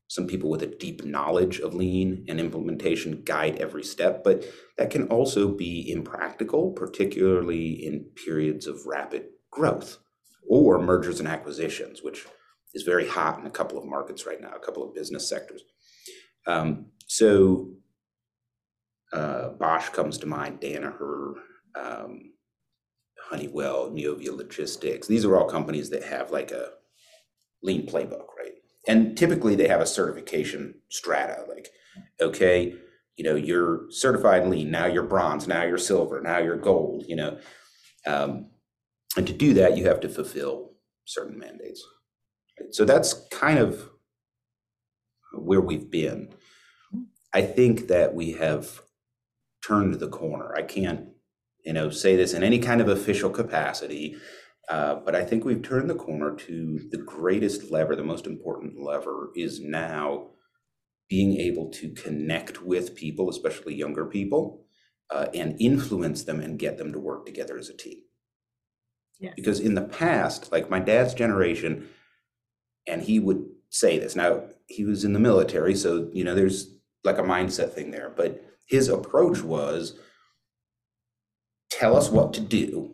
[0.08, 4.46] some people with a deep knowledge of lean and implementation guide every step, but
[4.78, 9.98] that can also be impractical, particularly in periods of rapid growth
[10.50, 12.26] or mergers and acquisitions, which
[12.74, 15.62] is very hot in a couple of markets right now, a couple of business sectors.
[16.48, 17.68] Um, so
[19.12, 21.34] uh, Bosch comes to mind, Danaher,
[21.76, 22.32] um,
[23.30, 25.08] Honeywell, Neovia Logistics.
[25.08, 26.70] These are all companies that have like a
[27.62, 28.54] lean playbook, right?
[28.88, 31.68] And typically they have a certification strata, like,
[32.22, 32.76] okay,
[33.18, 37.18] you know, you're certified lean, now you're bronze, now you're silver, now you're gold, you
[37.18, 37.38] know.
[38.08, 38.52] Um,
[39.18, 41.86] and to do that, you have to fulfill certain mandates.
[42.72, 43.90] So that's kind of
[45.34, 46.34] where we've been.
[47.34, 48.82] I think that we have
[49.66, 50.54] turned the corner.
[50.56, 51.08] I can't,
[51.64, 54.18] you know, say this in any kind of official capacity,
[54.70, 58.80] uh, but I think we've turned the corner to the greatest lever, the most important
[58.80, 60.30] lever is now
[61.10, 64.66] being able to connect with people, especially younger people,
[65.10, 67.98] uh, and influence them and get them to work together as a team.
[69.20, 69.34] Yes.
[69.36, 71.90] Because in the past, like my dad's generation,
[72.88, 74.16] and he would say this.
[74.16, 78.12] Now, he was in the military, so, you know, there's like a mindset thing there,
[78.16, 79.94] but his approach was
[81.70, 82.94] tell us what to do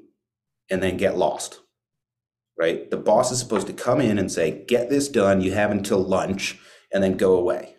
[0.70, 1.60] and then get lost.
[2.60, 2.89] Right?
[2.89, 5.41] The boss is supposed to come in and say, get this done.
[5.41, 6.58] You have until lunch
[6.91, 7.76] and then go away.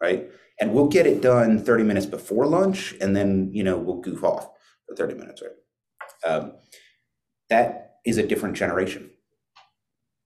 [0.00, 0.30] Right?
[0.60, 4.22] And we'll get it done 30 minutes before lunch and then, you know, we'll goof
[4.22, 4.48] off
[4.86, 5.42] for 30 minutes.
[5.42, 6.30] Right?
[6.30, 6.52] Um,
[7.48, 9.10] that is a different generation.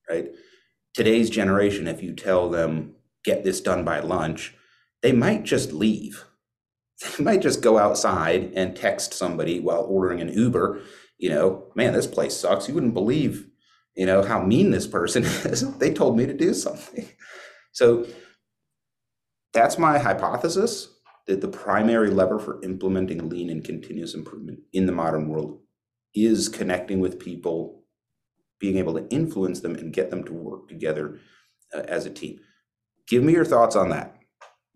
[0.09, 0.31] Right?
[0.95, 4.55] today's generation, if you tell them, get this done by lunch,
[5.05, 6.25] they might just leave.
[7.19, 10.81] They might just go outside and text somebody while ordering an Uber,
[11.19, 12.67] you know, man, this place sucks.
[12.67, 13.47] You wouldn't believe,
[13.95, 15.77] you know, how mean this person is.
[15.77, 17.09] they told me to do something.
[17.73, 18.07] So
[19.53, 20.88] that's my hypothesis
[21.27, 25.59] that the primary lever for implementing lean and continuous improvement in the modern world
[26.14, 27.83] is connecting with people
[28.61, 31.19] being able to influence them and get them to work together
[31.75, 32.38] uh, as a team.
[33.09, 34.13] Give me your thoughts on that.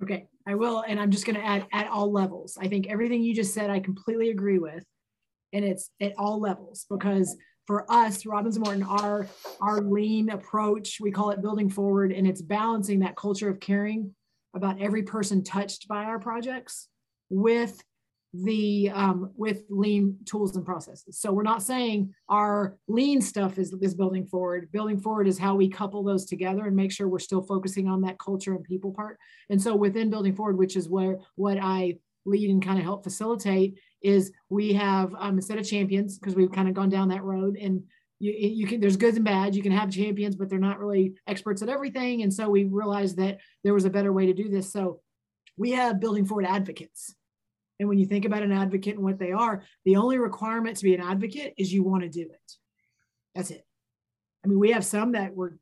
[0.02, 0.84] Okay, I will.
[0.86, 2.56] And I'm just going to add at all levels.
[2.60, 4.84] I think everything you just said, I completely agree with.
[5.52, 9.26] And it's at all levels because for us, Robins and Morton, our,
[9.60, 14.14] our lean approach, we call it building forward, and it's balancing that culture of caring
[14.54, 16.88] about every person touched by our projects
[17.28, 17.82] with
[18.34, 21.18] the um, with lean tools and processes.
[21.18, 24.70] So we're not saying our lean stuff is, is building forward.
[24.70, 28.02] Building forward is how we couple those together and make sure we're still focusing on
[28.02, 29.18] that culture and people part.
[29.48, 33.02] And so within building forward, which is where what I lead and kind of help
[33.02, 37.24] facilitate is we have um, instead of champions because we've kind of gone down that
[37.24, 37.82] road and
[38.20, 41.14] you, you can there's goods and bads you can have champions but they're not really
[41.26, 44.48] experts at everything and so we realized that there was a better way to do
[44.48, 45.00] this so
[45.56, 47.14] we have building forward advocates
[47.78, 50.84] and when you think about an advocate and what they are the only requirement to
[50.84, 52.52] be an advocate is you want to do it.
[53.34, 53.66] That's it.
[54.44, 55.58] I mean we have some that were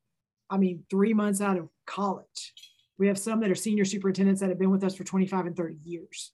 [0.49, 2.53] i mean three months out of college.
[2.99, 5.57] We have some that are senior superintendents that have been with us for 25 and
[5.57, 6.33] 30 years.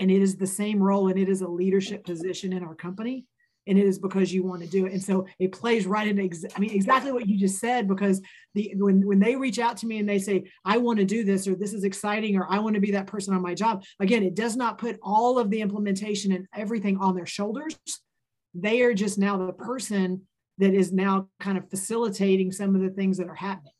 [0.00, 3.26] And it is the same role and it is a leadership position in our company
[3.66, 4.92] and it is because you want to do it.
[4.92, 8.20] And so it plays right into ex- i mean exactly what you just said because
[8.54, 11.24] the when when they reach out to me and they say i want to do
[11.24, 13.82] this or this is exciting or i want to be that person on my job
[14.00, 17.76] again it does not put all of the implementation and everything on their shoulders.
[18.54, 20.22] They are just now the person
[20.58, 23.72] that is now kind of facilitating some of the things that are happening.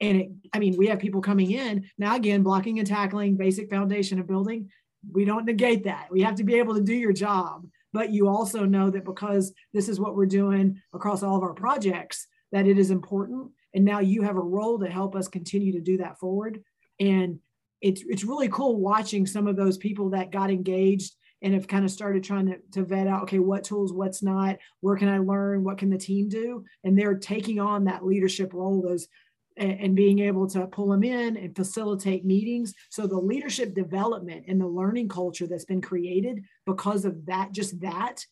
[0.00, 3.70] And it, i mean we have people coming in now again blocking and tackling basic
[3.70, 4.70] foundation of building.
[5.10, 6.08] We don't negate that.
[6.10, 9.52] We have to be able to do your job but you also know that because
[9.72, 13.50] this is what we're doing across all of our projects that it is important.
[13.74, 16.62] And now you have a role to help us continue to do that forward.
[17.00, 17.38] And
[17.80, 21.84] it's it's really cool watching some of those people that got engaged and have kind
[21.84, 25.18] of started trying to, to vet out okay what tools what's not where can i
[25.18, 26.64] learn what can the team do?
[26.84, 29.08] And they're taking on that leadership role those
[29.56, 32.74] and, and being able to pull them in and facilitate meetings.
[32.90, 37.80] So the leadership development and the learning culture that's been created because of that, just
[37.80, 38.24] that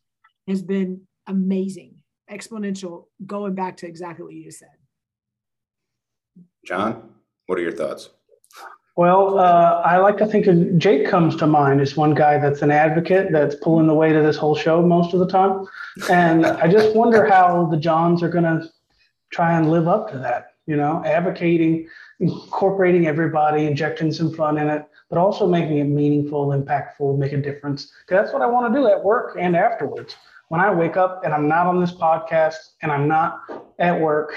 [0.49, 1.95] has been amazing,
[2.31, 4.69] exponential, going back to exactly what you just said.
[6.65, 7.11] John,
[7.47, 8.11] what are your thoughts?
[8.97, 12.61] Well, uh, I like to think of Jake comes to mind as one guy that's
[12.61, 15.65] an advocate that's pulling the weight of this whole show most of the time.
[16.11, 18.69] And I just wonder how the Johns are going to
[19.33, 21.89] try and live up to that you know, advocating,
[22.21, 27.37] incorporating everybody, injecting some fun in it, but also making it meaningful, impactful, make a
[27.37, 27.91] difference.
[28.09, 30.15] That's what I want to do at work and afterwards.
[30.47, 33.41] When I wake up and I'm not on this podcast and I'm not
[33.81, 34.33] at work,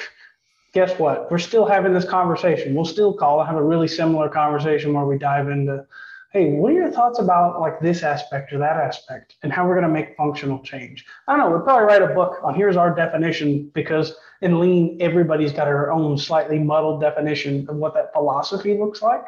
[0.74, 1.30] guess what?
[1.30, 2.74] We're still having this conversation.
[2.74, 5.86] We'll still call and have a really similar conversation where we dive into
[6.34, 9.80] hey, what are your thoughts about like this aspect or that aspect and how we're
[9.80, 11.06] going to make functional change?
[11.28, 11.52] I don't know.
[11.52, 15.92] We'll probably write a book on here's our definition because in lean, everybody's got their
[15.92, 19.24] own slightly muddled definition of what that philosophy looks like.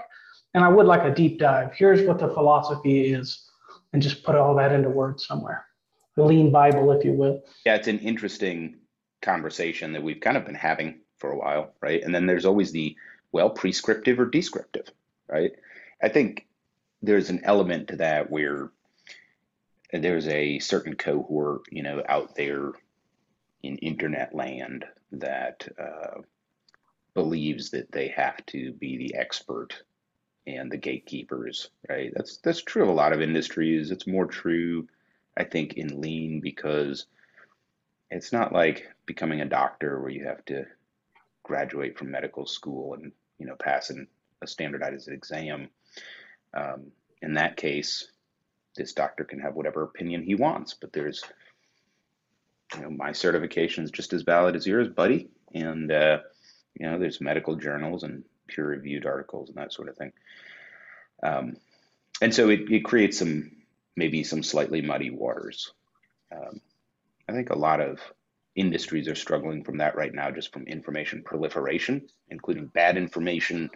[0.56, 1.74] And I would like a deep dive.
[1.76, 3.50] Here's what the philosophy is,
[3.94, 5.66] and just put all that into words somewhere.
[6.16, 7.44] The lean Bible, if you will.
[7.66, 8.78] Yeah, it's an interesting
[9.22, 12.02] conversation that we've kind of been having for a while, right?
[12.02, 12.96] And then there's always the
[13.32, 14.90] well, prescriptive or descriptive,
[15.28, 15.52] right?
[16.02, 16.48] I think
[17.06, 18.72] there's an element to that where
[19.94, 22.74] there's a certain cohort, you know, out there
[23.64, 26.22] in internet land that uh,
[27.14, 29.84] believes that they have to be the expert
[30.48, 32.12] and the gatekeepers, right?
[32.16, 33.92] That's that's true of a lot of industries.
[33.92, 34.88] It's more true,
[35.38, 37.08] I think, in lean because
[38.12, 40.66] it's not like becoming a doctor where you have to
[41.44, 44.08] graduate from medical school and you know pass an,
[44.42, 45.70] a standardized exam.
[46.56, 46.92] Um,
[47.22, 48.08] in that case,
[48.76, 51.24] this doctor can have whatever opinion he wants, but there's,
[52.76, 55.30] you know, my certification is just as valid as yours, buddy.
[55.54, 56.20] And, uh,
[56.80, 60.12] you know, there's medical journals and peer reviewed articles and that sort of thing.
[61.24, 61.58] Um,
[62.22, 63.52] and so it, it creates some,
[63.96, 65.72] maybe some slightly muddy waters.
[66.32, 66.62] Um,
[67.28, 68.00] I think a lot of
[68.56, 73.70] industries are struggling from that right now, just from information proliferation, including bad information.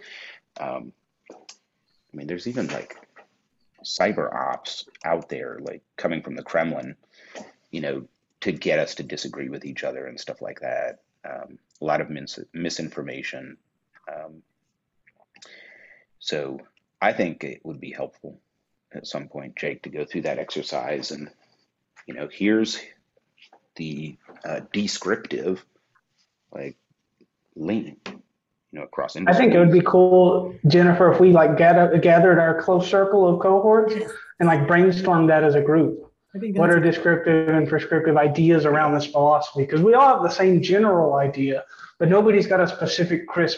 [0.59, 0.93] Um,
[2.11, 2.95] I mean, there's even like
[3.83, 6.95] cyber ops out there, like coming from the Kremlin,
[7.71, 8.07] you know,
[8.41, 10.99] to get us to disagree with each other and stuff like that.
[11.25, 13.57] Um, a lot of mis- misinformation.
[14.07, 14.41] Um,
[16.19, 16.59] so
[17.01, 18.39] I think it would be helpful
[18.93, 21.29] at some point, Jake, to go through that exercise and,
[22.07, 22.79] you know, here's
[23.75, 25.63] the uh, descriptive,
[26.51, 26.75] like
[27.55, 27.97] lean,
[28.71, 29.36] you know, across industry.
[29.36, 33.27] I think it would be cool, Jennifer, if we like gather, gathered our close circle
[33.27, 33.95] of cohorts
[34.39, 36.06] and like brainstorm that as a group.
[36.33, 39.62] What are descriptive and prescriptive ideas around this philosophy?
[39.65, 41.65] Because we all have the same general idea,
[41.98, 43.58] but nobody's got a specific crisp.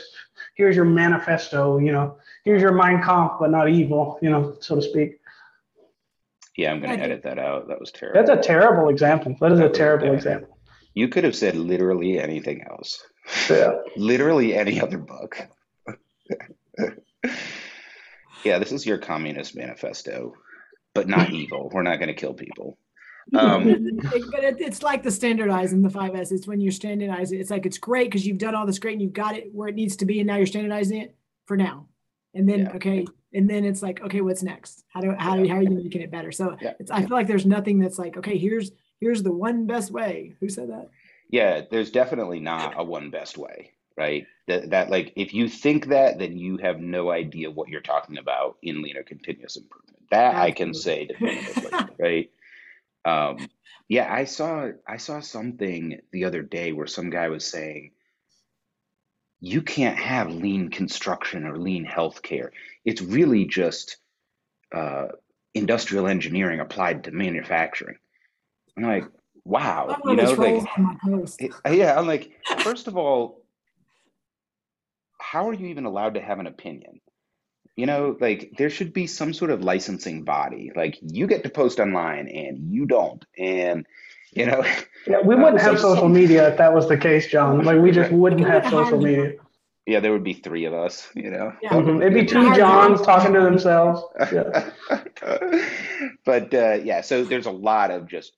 [0.55, 4.75] Here's your manifesto, you know, here's your Mein Kampf, but not evil, you know, so
[4.75, 5.19] to speak.
[6.55, 7.67] Yeah, I'm going to edit that out.
[7.67, 8.21] That was terrible.
[8.23, 9.35] That's a terrible example.
[9.41, 10.57] That is a terrible example.
[10.93, 13.05] You could have said literally anything else.
[13.49, 13.77] Yeah.
[13.95, 15.47] Literally any other book.
[18.43, 20.33] yeah, this is your communist manifesto,
[20.93, 21.69] but not evil.
[21.73, 22.77] We're not going to kill people.
[23.35, 23.63] Um,
[24.31, 26.31] but it, it's like the standardizing the five S.
[26.31, 27.39] It's when you're standardizing.
[27.39, 29.67] It's like it's great because you've done all this great and you've got it where
[29.67, 31.15] it needs to be, and now you're standardizing it
[31.45, 31.85] for now.
[32.33, 32.71] And then yeah.
[32.73, 34.83] okay, and then it's like, okay, what's next?
[34.89, 36.31] How do how, how are you making it better?
[36.31, 36.73] So Yeah.
[36.79, 40.33] it's I feel like there's nothing that's like, okay, here's here's the one best way.
[40.39, 40.89] Who said that?
[41.31, 44.27] Yeah, there's definitely not a one best way, right?
[44.47, 48.17] That that like if you think that, then you have no idea what you're talking
[48.17, 49.97] about in lean or continuous improvement.
[50.11, 52.31] That I can say definitively, right?
[53.05, 53.47] Um,
[53.87, 57.91] yeah, I saw I saw something the other day where some guy was saying
[59.39, 62.49] you can't have lean construction or lean healthcare.
[62.85, 63.97] It's really just
[64.73, 65.07] uh,
[65.53, 67.97] industrial engineering applied to manufacturing.
[68.77, 69.05] I'm like,
[69.45, 71.41] wow, you know, like on my post.
[71.41, 73.41] it- yeah, I'm like, first of all,
[75.19, 76.99] how are you even allowed to have an opinion?
[77.77, 80.71] You know, like there should be some sort of licensing body.
[80.75, 83.23] Like you get to post online and you don't.
[83.37, 83.85] And
[84.33, 84.63] you know,
[85.07, 87.63] Yeah, we Uh, wouldn't have so- social media if that was the case, John.
[87.63, 89.33] Like we just wouldn't have social media.
[89.87, 91.53] yeah, there would be three of us, you know.
[91.61, 91.69] Yeah.
[91.71, 92.01] Mhm.
[92.01, 94.03] It'd be two Johns talking to themselves.
[94.31, 94.69] Yeah.
[96.25, 98.33] but uh, yeah, so there's a lot of just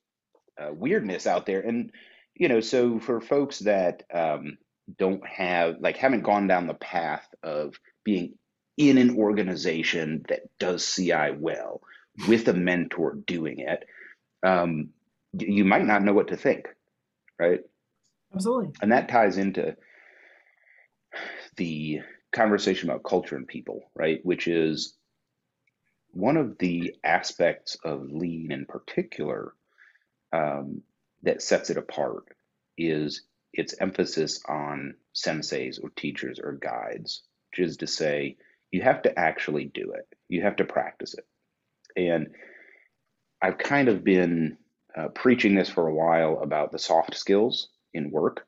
[0.60, 1.92] uh, weirdness out there, and
[2.36, 4.58] you know, so for folks that um,
[4.98, 8.34] don't have like haven't gone down the path of being
[8.78, 11.82] in an organization that does CI well
[12.28, 13.86] with a mentor doing it,
[14.44, 14.90] um,
[15.38, 16.68] you might not know what to think,
[17.40, 17.62] right?
[18.34, 18.72] Absolutely.
[18.82, 19.76] And that ties into
[21.56, 22.02] the
[22.32, 24.20] conversation about culture and people, right?
[24.24, 24.96] Which is
[26.12, 29.54] one of the aspects of lean in particular
[30.34, 30.82] um,
[31.22, 32.26] that sets it apart
[32.78, 33.22] is
[33.54, 37.22] its emphasis on senseis or teachers or guides,
[37.52, 38.36] which is to say,
[38.72, 41.26] you have to actually do it, you have to practice it.
[41.96, 42.30] And
[43.42, 44.58] I've kind of been
[44.98, 48.48] uh, preaching this for a while about the soft skills in work.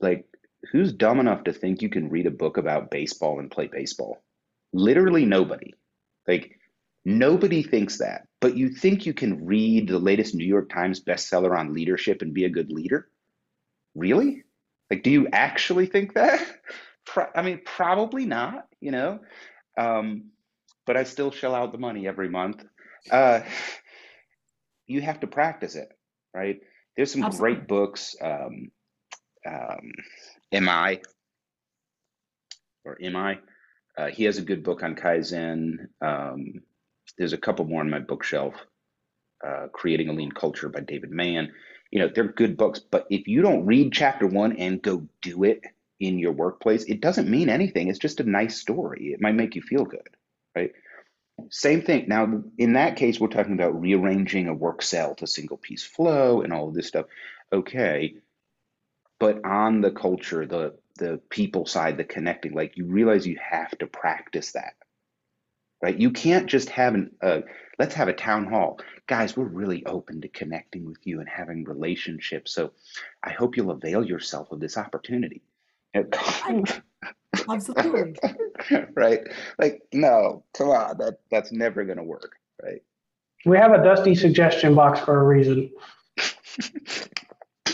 [0.00, 0.26] Like,
[0.70, 4.22] who's dumb enough to think you can read a book about baseball and play baseball?
[4.72, 5.74] Literally nobody.
[6.28, 6.58] Like,
[7.06, 8.26] nobody thinks that.
[8.40, 12.34] But you think you can read the latest New York Times bestseller on leadership and
[12.34, 13.08] be a good leader?
[13.94, 14.42] Really?
[14.90, 16.44] Like, do you actually think that?
[17.06, 19.20] Pro- I mean, probably not, you know?
[19.78, 20.30] Um,
[20.84, 22.64] but I still shell out the money every month.
[23.10, 23.40] Uh,
[24.86, 25.88] you have to practice it,
[26.34, 26.60] right?
[26.96, 27.54] There's some Absolutely.
[27.54, 28.16] great books.
[28.20, 28.70] Um,
[29.46, 29.92] um,
[30.52, 31.00] MI
[32.84, 33.38] or MI.
[33.96, 35.86] Uh, he has a good book on Kaizen.
[36.00, 36.62] Um,
[37.18, 38.54] there's a couple more on my bookshelf.
[39.46, 41.52] Uh, Creating a Lean Culture by David Mann.
[41.90, 45.44] You know, they're good books, but if you don't read chapter one and go do
[45.44, 45.62] it
[46.00, 47.88] in your workplace, it doesn't mean anything.
[47.88, 49.12] It's just a nice story.
[49.12, 50.08] It might make you feel good,
[50.54, 50.72] right?
[51.50, 52.06] Same thing.
[52.08, 56.40] Now, in that case, we're talking about rearranging a work cell to single piece flow
[56.40, 57.06] and all of this stuff.
[57.52, 58.16] Okay.
[59.20, 63.76] But on the culture, the the people side, the connecting, like you realize you have
[63.78, 64.74] to practice that.
[65.86, 65.96] Right?
[66.00, 67.42] You can't just have an uh,
[67.78, 68.80] let's have a town hall.
[69.06, 72.52] Guys, we're really open to connecting with you and having relationships.
[72.52, 72.72] So
[73.22, 75.42] I hope you'll avail yourself of this opportunity.
[77.48, 78.16] Absolutely.
[78.96, 79.20] right?
[79.60, 82.82] Like, no, come on, that that's never gonna work, right?
[83.44, 85.70] We have a dusty suggestion box for a reason.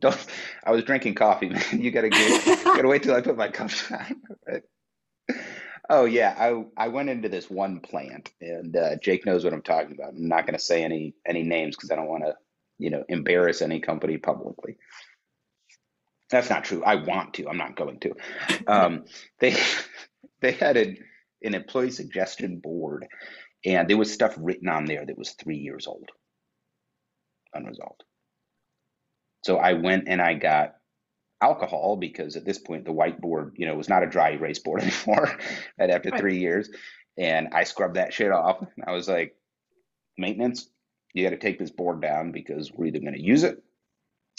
[0.00, 0.26] Don't.
[0.64, 1.62] I was drinking coffee, man.
[1.80, 2.64] You gotta get.
[2.64, 4.20] gotta wait till I put my cup down.
[4.48, 4.64] Right?
[5.88, 9.62] Oh yeah, I I went into this one plant, and uh, Jake knows what I'm
[9.62, 10.14] talking about.
[10.14, 12.34] I'm not gonna say any any names because I don't want to,
[12.78, 14.76] you know, embarrass any company publicly.
[16.30, 16.82] That's not true.
[16.84, 17.48] I want to.
[17.48, 18.14] I'm not going to.
[18.66, 19.04] Um,
[19.38, 19.56] they
[20.40, 20.98] they had an
[21.42, 23.06] an employee suggestion board,
[23.64, 26.10] and there was stuff written on there that was three years old,
[27.54, 28.02] unresolved.
[29.44, 30.74] So I went and I got
[31.40, 34.82] alcohol because at this point the whiteboard, you know, was not a dry erase board
[35.06, 35.38] anymore.
[35.78, 36.20] and after Right.
[36.20, 36.70] three years,
[37.18, 38.60] and I scrubbed that shit off.
[38.60, 39.36] And I was like,
[40.18, 40.68] maintenance,
[41.14, 43.62] you got to take this board down because we're either going to use it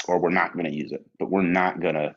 [0.08, 1.06] or we're not going to use it.
[1.20, 2.16] But we're not going to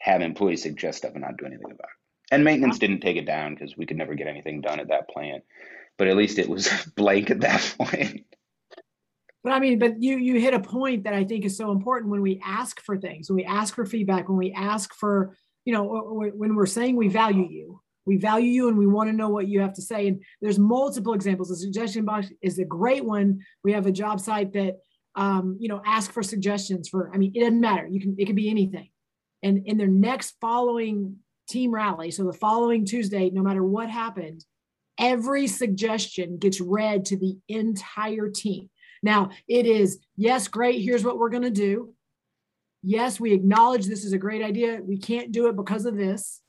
[0.00, 2.32] have employees suggest stuff and not do anything about it.
[2.34, 5.08] And maintenance didn't take it down because we could never get anything done at that
[5.10, 5.44] plant.
[5.98, 8.24] But at least it was blank at that point.
[9.42, 12.10] But I mean, but you you hit a point that I think is so important
[12.10, 15.34] when we ask for things, when we ask for feedback, when we ask for,
[15.64, 19.16] you know, when we're saying we value you, we value you and we want to
[19.16, 20.08] know what you have to say.
[20.08, 21.48] And there's multiple examples.
[21.48, 23.40] The suggestion box is a great one.
[23.64, 24.76] We have a job site that,
[25.14, 27.10] um, you know, ask for suggestions for.
[27.14, 27.86] I mean, it doesn't matter.
[27.86, 28.90] You can it could be anything.
[29.42, 31.16] And in their next following
[31.48, 34.44] team rally, so the following Tuesday, no matter what happened,
[34.98, 38.68] every suggestion gets read to the entire team.
[39.02, 41.94] Now, it is, yes, great, here's what we're going to do.
[42.82, 44.80] Yes, we acknowledge this is a great idea.
[44.82, 46.40] We can't do it because of this.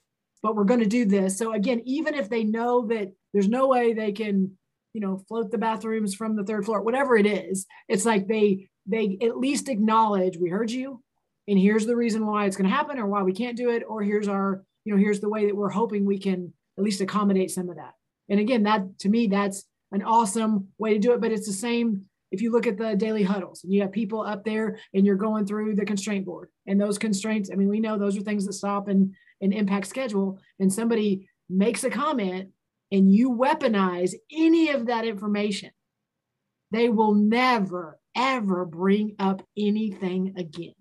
[0.44, 1.38] but we're going to do this.
[1.38, 4.58] So again, even if they know that there's no way they can,
[4.94, 8.68] you know, float the bathrooms from the third floor, whatever it is, it's like they
[8.88, 11.04] they at least acknowledge we heard you
[11.48, 13.84] and here's the reason why it's going to happen or why we can't do it
[13.88, 17.00] or here's our, you know, here's the way that we're hoping we can at least
[17.02, 17.94] accommodate some of that.
[18.30, 21.54] And again, that to me that's an awesome way to do it, but it's the
[21.54, 25.06] same if you look at the daily huddles and you have people up there and
[25.06, 26.50] you're going through the constraint board.
[26.68, 29.88] And those constraints i mean we know those are things that stop and, and impact
[29.88, 30.40] schedule.
[30.60, 32.50] And somebody makes a comment
[32.92, 35.72] and you weaponize any of that information
[36.72, 40.74] they will never ever bring up anything again.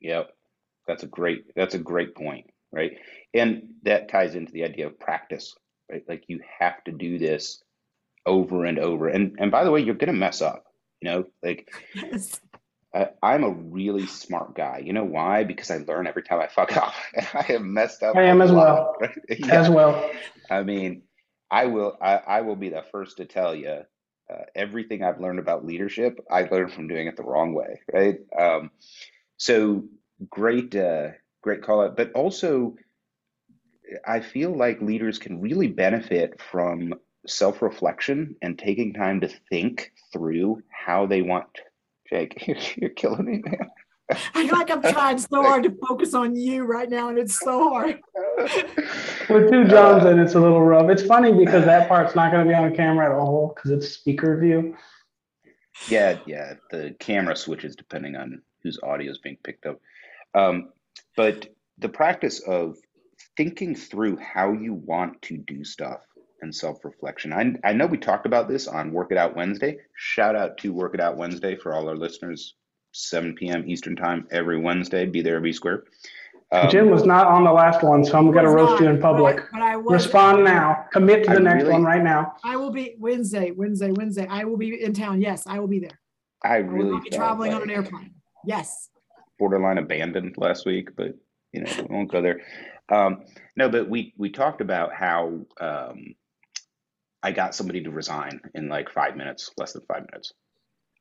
[0.00, 0.30] Yep.
[0.86, 2.98] That's a great that's a great point right?
[3.32, 5.54] And that ties into the idea of practice
[5.90, 6.02] right?
[6.08, 7.62] Like you have to do this
[8.28, 9.08] over and over.
[9.08, 10.66] And and by the way, you're gonna mess up.
[11.00, 12.40] You know, like yes.
[12.94, 14.82] I, I'm a really smart guy.
[14.84, 15.44] You know why?
[15.44, 16.94] Because I learn every time I fuck up.
[17.34, 18.16] I have messed up.
[18.16, 18.94] I am as well.
[19.00, 19.18] Right?
[19.38, 19.60] Yeah.
[19.60, 20.10] As well.
[20.50, 21.02] I mean,
[21.50, 21.96] I will.
[22.00, 23.82] I, I will be the first to tell you.
[24.30, 28.18] Uh, everything I've learned about leadership, I learned from doing it the wrong way, right?
[28.38, 28.70] Um,
[29.38, 29.84] so
[30.28, 31.96] great, uh, great call out.
[31.96, 32.74] But also,
[34.06, 36.92] I feel like leaders can really benefit from
[37.28, 41.46] self reflection and taking time to think through how they want.
[42.08, 43.70] Jake, you're, you're killing me, man.
[44.10, 47.38] I feel like I'm trying so hard to focus on you right now, and it's
[47.38, 48.00] so hard.
[49.28, 50.88] With two Johns in, it's a little rough.
[50.88, 53.88] It's funny because that part's not going to be on camera at all because it's
[53.88, 54.74] speaker view.
[55.90, 56.54] Yeah, yeah.
[56.70, 59.78] The camera switches depending on whose audio is being picked up.
[60.34, 60.70] Um,
[61.14, 62.78] but the practice of
[63.36, 66.00] thinking through how you want to do stuff
[66.40, 67.32] and self reflection.
[67.32, 69.78] I, I know we talked about this on Work It Out Wednesday.
[69.94, 72.54] Shout out to Work It Out Wednesday for all our listeners,
[72.92, 73.64] 7 p.m.
[73.68, 75.06] Eastern Time every Wednesday.
[75.06, 75.84] Be there, be square.
[76.50, 78.88] Um, Jim was not on the last one, so I'm going to roast not, you
[78.88, 79.36] in public.
[79.36, 80.86] But I, but I was, Respond now.
[80.92, 82.36] Commit to the I next really, one right now.
[82.42, 84.26] I will be Wednesday, Wednesday, Wednesday.
[84.30, 85.20] I will be in town.
[85.20, 86.00] Yes, I will be there.
[86.42, 88.14] I really I will be traveling like on an airplane.
[88.46, 88.88] Yes.
[89.38, 91.14] Borderline abandoned last week, but
[91.52, 92.40] you know we won't go there.
[92.88, 93.24] Um,
[93.56, 96.14] no, but we we talked about how um,
[97.22, 100.32] I got somebody to resign in like five minutes, less than five minutes.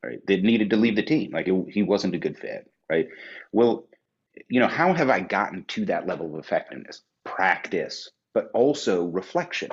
[0.03, 0.19] Right?
[0.25, 1.31] They needed to leave the team.
[1.31, 2.71] Like it, he wasn't a good fit.
[2.89, 3.07] Right?
[3.51, 3.87] Well,
[4.49, 7.01] you know, how have I gotten to that level of effectiveness?
[7.23, 9.69] Practice, but also reflection.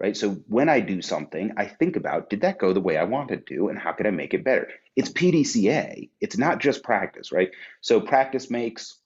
[0.00, 0.16] Right.
[0.16, 3.46] So when I do something, I think about did that go the way I wanted
[3.46, 4.68] to, and how could I make it better?
[4.96, 6.10] It's PDCA.
[6.20, 7.50] It's not just practice, right?
[7.82, 8.98] So practice makes.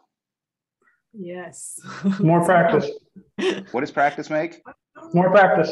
[1.13, 1.79] Yes.
[2.19, 2.91] More practice.
[3.73, 4.63] what does practice make?
[5.13, 5.71] More practice.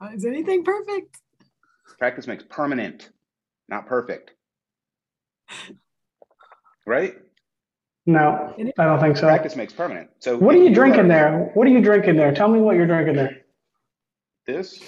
[0.00, 1.18] Uh, is anything perfect?
[1.98, 3.10] Practice makes permanent,
[3.68, 4.32] not perfect.
[6.86, 7.14] Right?
[8.06, 9.26] No, I don't think so.
[9.26, 10.08] Practice makes permanent.
[10.20, 11.50] So what are you drinking are, there?
[11.54, 12.32] What are you drinking there?
[12.32, 13.38] Tell me what you're drinking there.
[14.46, 14.80] This?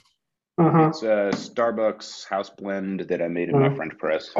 [0.56, 0.88] Uh-huh.
[0.88, 3.70] It's a Starbucks house blend that I made in uh-huh.
[3.70, 4.30] my French press.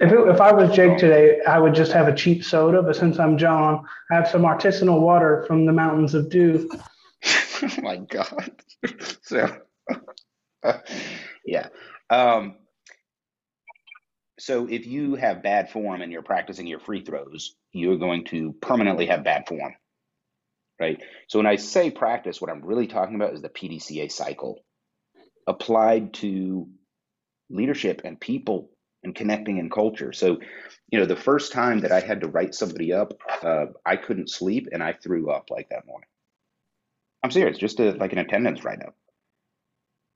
[0.00, 2.82] If, it, if I was Jake today, I would just have a cheap soda.
[2.82, 6.70] But since I'm John, I have some artisanal water from the mountains of dew.
[7.62, 8.52] oh my God.
[9.22, 9.56] so
[11.46, 11.68] yeah.
[12.10, 12.56] Um,
[14.38, 18.52] so if you have bad form and you're practicing your free throws, you're going to
[18.60, 19.74] permanently have bad form.
[20.80, 21.00] Right.
[21.28, 24.64] So when I say practice, what I'm really talking about is the PDCA cycle
[25.46, 26.68] applied to
[27.48, 28.70] leadership and people
[29.04, 30.12] and connecting and culture.
[30.12, 30.38] So,
[30.90, 33.12] you know, the first time that I had to write somebody up,
[33.42, 36.08] uh, I couldn't sleep and I threw up like that morning.
[37.22, 38.96] I'm serious, just a, like an attendance write up.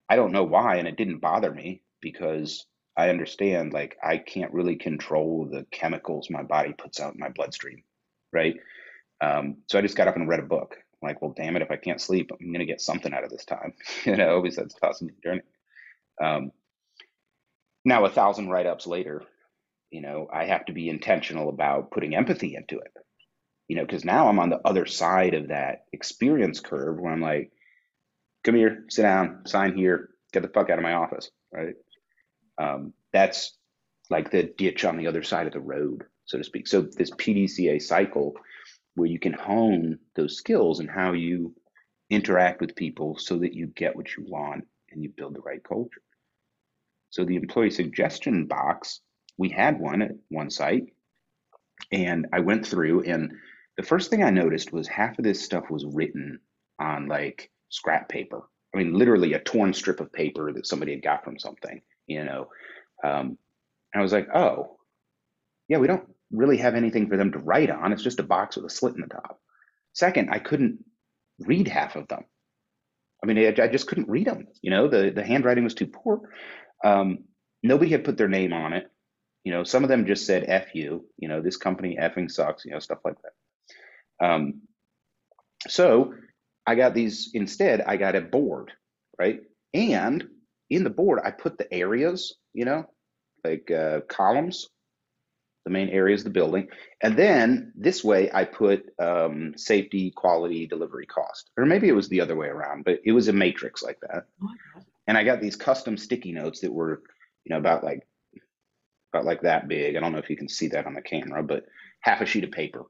[0.09, 4.52] I don't know why, and it didn't bother me because I understand like I can't
[4.52, 7.82] really control the chemicals my body puts out in my bloodstream,
[8.32, 8.56] right?
[9.20, 10.76] Um, so I just got up and read a book.
[11.02, 13.30] I'm like, well, damn it, if I can't sleep, I'm gonna get something out of
[13.30, 15.42] this time, you know, besides tossing and turning.
[16.22, 16.52] Um,
[17.84, 19.22] now, a thousand write-ups later,
[19.90, 22.92] you know, I have to be intentional about putting empathy into it,
[23.68, 27.22] you know, because now I'm on the other side of that experience curve where I'm
[27.22, 27.52] like,
[28.45, 31.74] come here, sit down, sign here, get the fuck out of my office, right?
[32.59, 33.57] Um, that's
[34.11, 36.66] like the ditch on the other side of the road, so to speak.
[36.66, 38.34] So this PDCA cycle
[38.95, 41.55] where you can hone those skills and how you
[42.11, 45.62] interact with people so that you get what you want and you build the right
[45.62, 46.03] culture.
[47.11, 49.01] So the employee suggestion box,
[49.36, 50.93] we had one at one site,
[51.93, 53.32] and I went through and
[53.76, 56.41] the first thing I noticed was half of this stuff was written
[56.80, 58.42] on like scrap paper.
[58.74, 62.24] I mean, literally a torn strip of paper that somebody had got from something, you
[62.24, 62.48] know.
[63.02, 63.38] Um,
[63.94, 64.76] I was like, oh,
[65.68, 67.92] yeah, we don't really have anything for them to write on.
[67.92, 69.40] It's just a box with a slit in the top.
[69.94, 70.84] Second, I couldn't
[71.40, 72.24] read half of them.
[73.22, 74.46] I mean, I, I just couldn't read them.
[74.60, 76.30] You know, the the handwriting was too poor.
[76.84, 77.24] Um,
[77.62, 78.90] nobody had put their name on it.
[79.44, 82.64] You know, some of them just said "f you." You know, this company effing sucks.
[82.64, 84.26] You know, stuff like that.
[84.26, 84.62] Um,
[85.66, 86.14] so
[86.68, 87.80] I got these instead.
[87.80, 88.72] I got a board,
[89.18, 89.40] right?
[89.72, 90.28] And
[90.68, 92.36] in the board, I put the areas.
[92.52, 92.84] You know,
[93.44, 94.68] like uh, columns
[95.64, 96.68] the main areas of the building.
[97.02, 101.50] And then this way I put um, safety, quality, delivery, cost.
[101.58, 104.24] Or maybe it was the other way around, but it was a matrix like that.
[105.06, 107.02] And I got these custom sticky notes that were,
[107.44, 108.06] you know, about like
[109.12, 109.96] about like that big.
[109.96, 111.64] I don't know if you can see that on the camera, but
[112.00, 112.84] half a sheet of paper.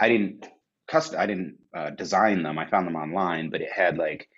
[0.00, 0.48] I didn't
[0.88, 2.58] custom I didn't uh, design them.
[2.58, 4.28] I found them online, but it had like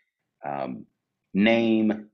[0.45, 0.87] um,
[1.33, 2.09] name,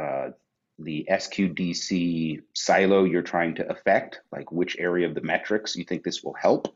[0.00, 0.30] uh,
[0.78, 6.02] the SQDC silo you're trying to affect, like which area of the metrics you think
[6.02, 6.68] this will help,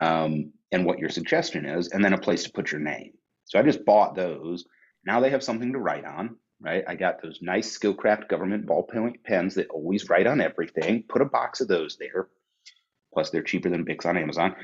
[0.00, 3.12] um, and what your suggestion is, and then a place to put your name.
[3.44, 4.64] So I just bought those.
[5.04, 6.84] Now they have something to write on, right?
[6.86, 11.04] I got those nice Skilcraft government ballpoint pens that always write on everything.
[11.08, 12.28] Put a box of those there.
[13.12, 14.54] Plus, they're cheaper than Bics on Amazon.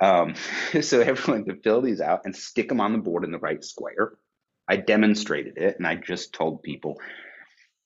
[0.00, 0.34] Um,
[0.80, 3.62] so everyone can fill these out and stick them on the board in the right
[3.62, 4.12] square.
[4.68, 7.00] I demonstrated it and I just told people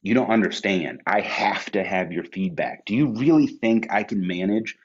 [0.02, 1.00] you don't understand.
[1.06, 2.84] I have to have your feedback.
[2.84, 4.76] Do you really think I can manage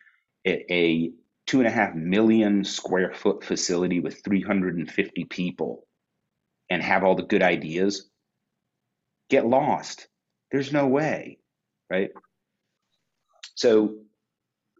[0.46, 1.12] a
[1.48, 5.88] two and a half million square foot facility with 350 people
[6.70, 8.08] and have all the good ideas?
[9.30, 10.08] Get lost.
[10.52, 11.40] There's no way,
[11.90, 12.12] right?
[13.56, 13.96] So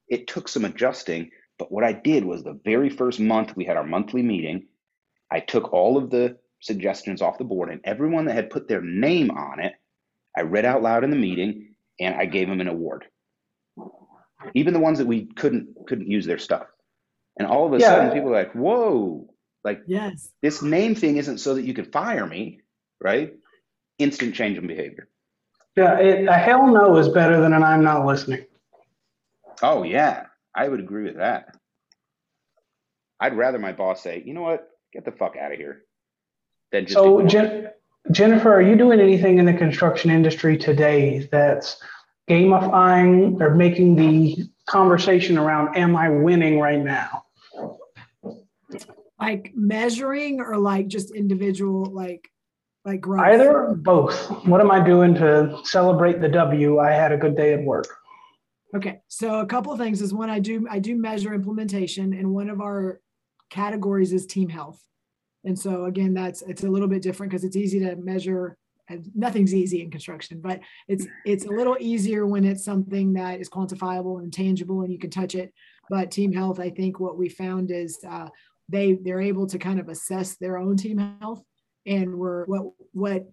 [0.08, 3.78] it took some adjusting, but what I did was the very first month we had
[3.78, 4.68] our monthly meeting,
[5.32, 8.82] I took all of the suggestions off the board and everyone that had put their
[8.82, 9.74] name on it
[10.38, 13.06] I read out loud in the meeting and I gave them an award.
[14.54, 16.68] Even the ones that we couldn't couldn't use their stuff.
[17.40, 17.88] And all of a yeah.
[17.88, 19.28] sudden people are like, whoa,
[19.64, 22.62] like yes, this name thing isn't so that you can fire me,
[23.02, 23.34] right?
[23.98, 25.10] Instant change in behavior.
[25.76, 28.46] Yeah, it, a hell no is better than an I'm not listening.
[29.64, 30.27] Oh yeah,
[30.58, 31.56] I would agree with that.
[33.20, 35.84] I'd rather my boss say, you know what, get the fuck out of here,
[36.72, 36.96] than just.
[36.96, 37.70] So, Jen,
[38.12, 41.82] Jennifer, are you doing anything in the construction industry today that's
[42.28, 47.26] gamifying or making the conversation around am I winning right now?
[49.20, 52.30] Like measuring or like just individual like
[52.84, 53.22] like growth?
[53.22, 54.30] Either both.
[54.46, 56.80] What am I doing to celebrate the W?
[56.80, 57.97] I had a good day at work.
[58.78, 59.00] Okay.
[59.08, 62.50] So a couple of things is when I do I do measure implementation and one
[62.50, 63.00] of our
[63.50, 64.80] categories is team health.
[65.46, 68.56] And so again, that's it's a little bit different because it's easy to measure.
[68.90, 73.42] And nothing's easy in construction, but it's it's a little easier when it's something that
[73.42, 75.52] is quantifiable and tangible and you can touch it.
[75.90, 78.30] But team health, I think what we found is uh,
[78.70, 81.44] they they're able to kind of assess their own team health,
[81.86, 83.26] and we're what what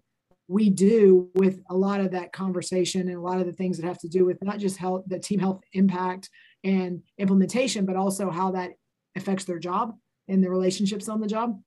[0.47, 3.87] we do with a lot of that conversation and a lot of the things that
[3.87, 6.29] have to do with not just health, the team health impact
[6.63, 8.71] and implementation, but also how that
[9.15, 9.95] affects their job
[10.27, 11.59] and the relationships on the job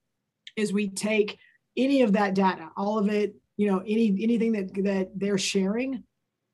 [0.56, 1.38] is we take
[1.76, 6.02] any of that data, all of it, you know, any anything that that they're sharing,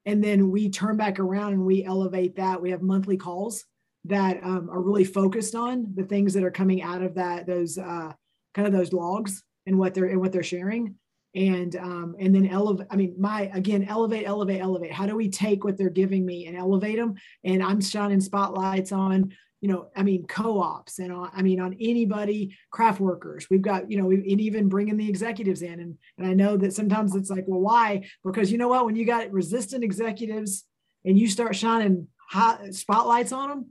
[0.07, 2.61] and then we turn back around and we elevate that.
[2.61, 3.65] We have monthly calls
[4.05, 7.79] that um, are really focused on the things that are coming out of that those
[7.79, 8.13] uh,
[8.55, 10.97] kind of those logs and what they're and what they're sharing
[11.35, 15.29] and um, and then elevate i mean my again elevate elevate elevate how do we
[15.29, 19.33] take what they're giving me and elevate them and i'm shining spotlights on
[19.65, 23.49] you know, I mean, co-ops and on, I mean, on anybody, craft workers.
[23.49, 25.81] We've got, you know, and even bringing the executives in.
[25.81, 28.05] And, and I know that sometimes it's like, well, why?
[28.23, 28.85] Because you know what?
[28.85, 30.65] When you got resistant executives
[31.07, 33.67] and you start shining hot spotlights on them,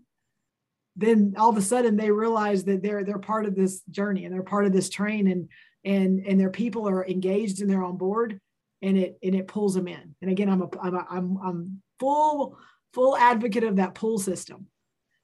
[0.95, 4.33] then all of a sudden they realize that they're they're part of this journey and
[4.33, 5.47] they're part of this train and
[5.85, 8.39] and and their people are engaged and they're on board
[8.81, 10.15] and it and it pulls them in.
[10.21, 12.57] And again, I'm a I'm a, I'm I'm full
[12.93, 14.67] full advocate of that pull system.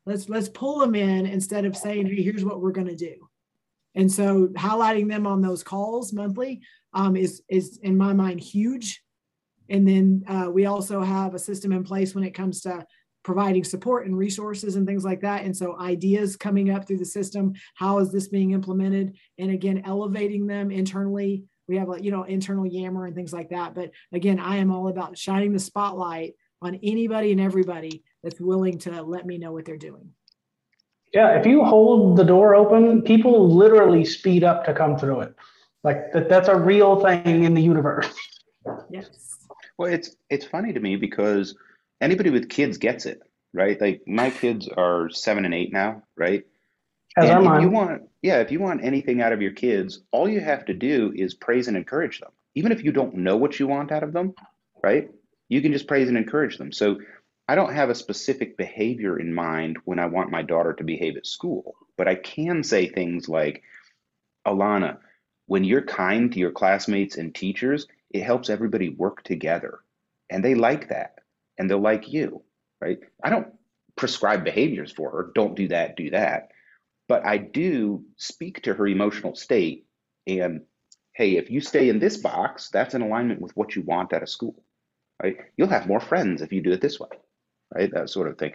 [0.05, 3.15] Let's let's pull them in instead of saying hey here's what we're going to do.
[3.95, 6.61] And so highlighting them on those calls monthly
[6.93, 9.03] um, is is in my mind huge.
[9.69, 12.85] And then uh, we also have a system in place when it comes to
[13.23, 17.05] providing support and resources and things like that and so ideas coming up through the
[17.05, 22.11] system how is this being implemented and again elevating them internally we have a you
[22.11, 25.59] know internal yammer and things like that but again i am all about shining the
[25.59, 30.09] spotlight on anybody and everybody that's willing to let me know what they're doing.
[31.13, 35.35] Yeah, if you hold the door open, people literally speed up to come through it.
[35.83, 38.13] Like that, that's a real thing in the universe.
[38.91, 39.09] Yes.
[39.77, 41.55] Well, it's it's funny to me because
[42.01, 43.21] anybody with kids gets it,
[43.53, 43.79] right?
[43.79, 46.45] Like my kids are seven and eight now, right?
[47.17, 50.29] As and if you want, yeah, if you want anything out of your kids, all
[50.29, 52.31] you have to do is praise and encourage them.
[52.55, 54.33] Even if you don't know what you want out of them,
[54.83, 55.09] right?
[55.49, 56.71] You can just praise and encourage them.
[56.71, 56.97] So
[57.47, 61.17] I don't have a specific behavior in mind when I want my daughter to behave
[61.17, 63.63] at school, but I can say things like,
[64.47, 64.97] Alana,
[65.47, 69.79] when you're kind to your classmates and teachers, it helps everybody work together.
[70.29, 71.18] And they like that.
[71.59, 72.41] And they'll like you,
[72.81, 72.99] right?
[73.23, 73.47] I don't
[73.95, 75.31] prescribe behaviors for her.
[75.35, 76.49] Don't do that, do that.
[77.07, 79.85] But I do speak to her emotional state.
[80.25, 80.61] And
[81.13, 84.23] hey, if you stay in this box, that's in alignment with what you want out
[84.23, 84.63] of school,
[85.21, 85.37] right?
[85.57, 87.09] You'll have more friends if you do it this way,
[87.75, 87.91] right?
[87.93, 88.53] That sort of thing.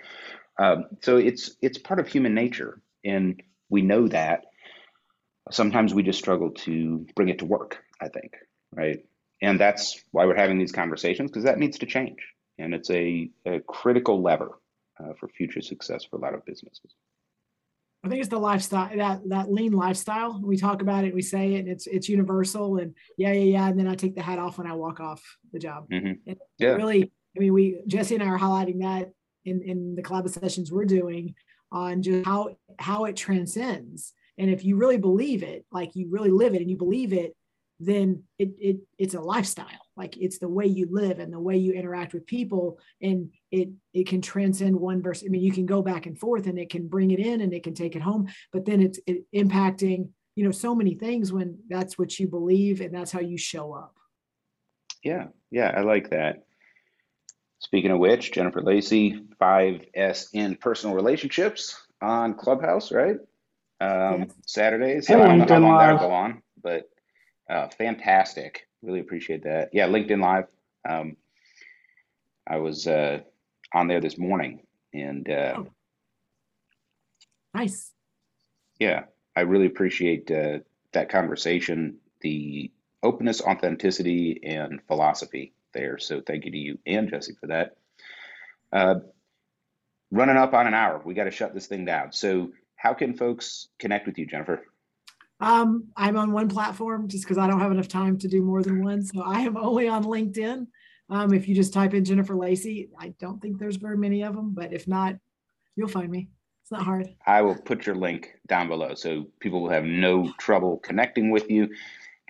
[0.59, 4.47] Um, so it's it's part of human nature, and we know that.
[5.51, 7.85] Sometimes we just struggle to bring it to work.
[8.01, 8.33] I think,
[8.73, 9.05] right?
[9.43, 12.19] And that's why we're having these conversations because that needs to change,
[12.59, 14.59] and it's a, a critical lever
[15.01, 16.95] uh, for future success for a lot of businesses.
[18.05, 20.39] I think it's the lifestyle that that lean lifestyle.
[20.43, 22.77] We talk about it, we say it, and it's it's universal.
[22.77, 23.69] And yeah, yeah, yeah.
[23.69, 25.89] And then I take the hat off when I walk off the job.
[25.89, 26.19] Mhm.
[26.59, 26.75] Yeah.
[26.75, 29.11] really, I mean, we Jesse and I are highlighting that
[29.47, 31.35] in in the collab sessions we're doing
[31.73, 34.13] on just how how it transcends.
[34.37, 37.35] And if you really believe it, like you really live it, and you believe it,
[37.81, 39.67] then it it it's a lifestyle.
[39.97, 43.71] Like it's the way you live and the way you interact with people, and it
[43.93, 45.23] it can transcend one verse.
[45.25, 47.53] I mean, you can go back and forth, and it can bring it in, and
[47.53, 48.29] it can take it home.
[48.53, 52.81] But then it's it impacting you know so many things when that's what you believe
[52.81, 53.95] and that's how you show up.
[55.03, 56.45] Yeah, yeah, I like that.
[57.59, 63.17] Speaking of which, Jennifer Lacy, 5S in personal relationships on Clubhouse, right?
[63.81, 64.35] Um, Yes.
[64.47, 65.09] Saturdays.
[65.09, 66.89] And I don't know how long that'll go on, but
[67.49, 68.67] uh, fantastic.
[68.83, 69.71] Really appreciate that.
[69.73, 70.47] Yeah, LinkedIn Live.
[70.89, 71.17] Um,
[72.47, 73.21] I was uh,
[73.73, 74.61] on there this morning,
[74.93, 75.67] and uh, Oh.
[77.55, 77.93] Nice.
[78.81, 79.05] yeah,
[79.37, 80.59] I really appreciate uh,
[80.93, 82.71] that conversation, the
[83.03, 85.99] openness, authenticity, and philosophy there.
[85.99, 87.77] So thank you to you and Jesse for that.
[88.73, 88.97] Uh,
[90.11, 92.13] running up on an hour, we got to shut this thing down.
[92.13, 94.65] So how can folks connect with you, Jennifer?
[95.41, 98.63] Um, I'm on one platform just because I don't have enough time to do more
[98.63, 99.03] than one.
[99.03, 100.67] So I am only on LinkedIn.
[101.11, 104.35] Um, if you just type in Jennifer Lacy, I don't think there's very many of
[104.35, 105.17] them, but if not,
[105.77, 106.29] you'll find me.
[106.63, 107.09] It's not hard.
[107.27, 111.51] I will put your link down below so people will have no trouble connecting with
[111.51, 111.69] you.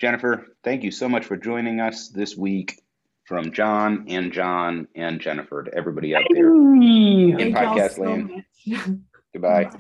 [0.01, 2.83] Jennifer, thank you so much for joining us this week
[3.27, 6.49] from John and John and Jennifer to everybody out there.
[6.51, 8.99] Hey, In podcast so land.
[9.33, 9.71] Goodbye.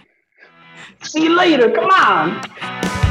[1.03, 1.73] see you later.
[1.73, 3.04] Come on.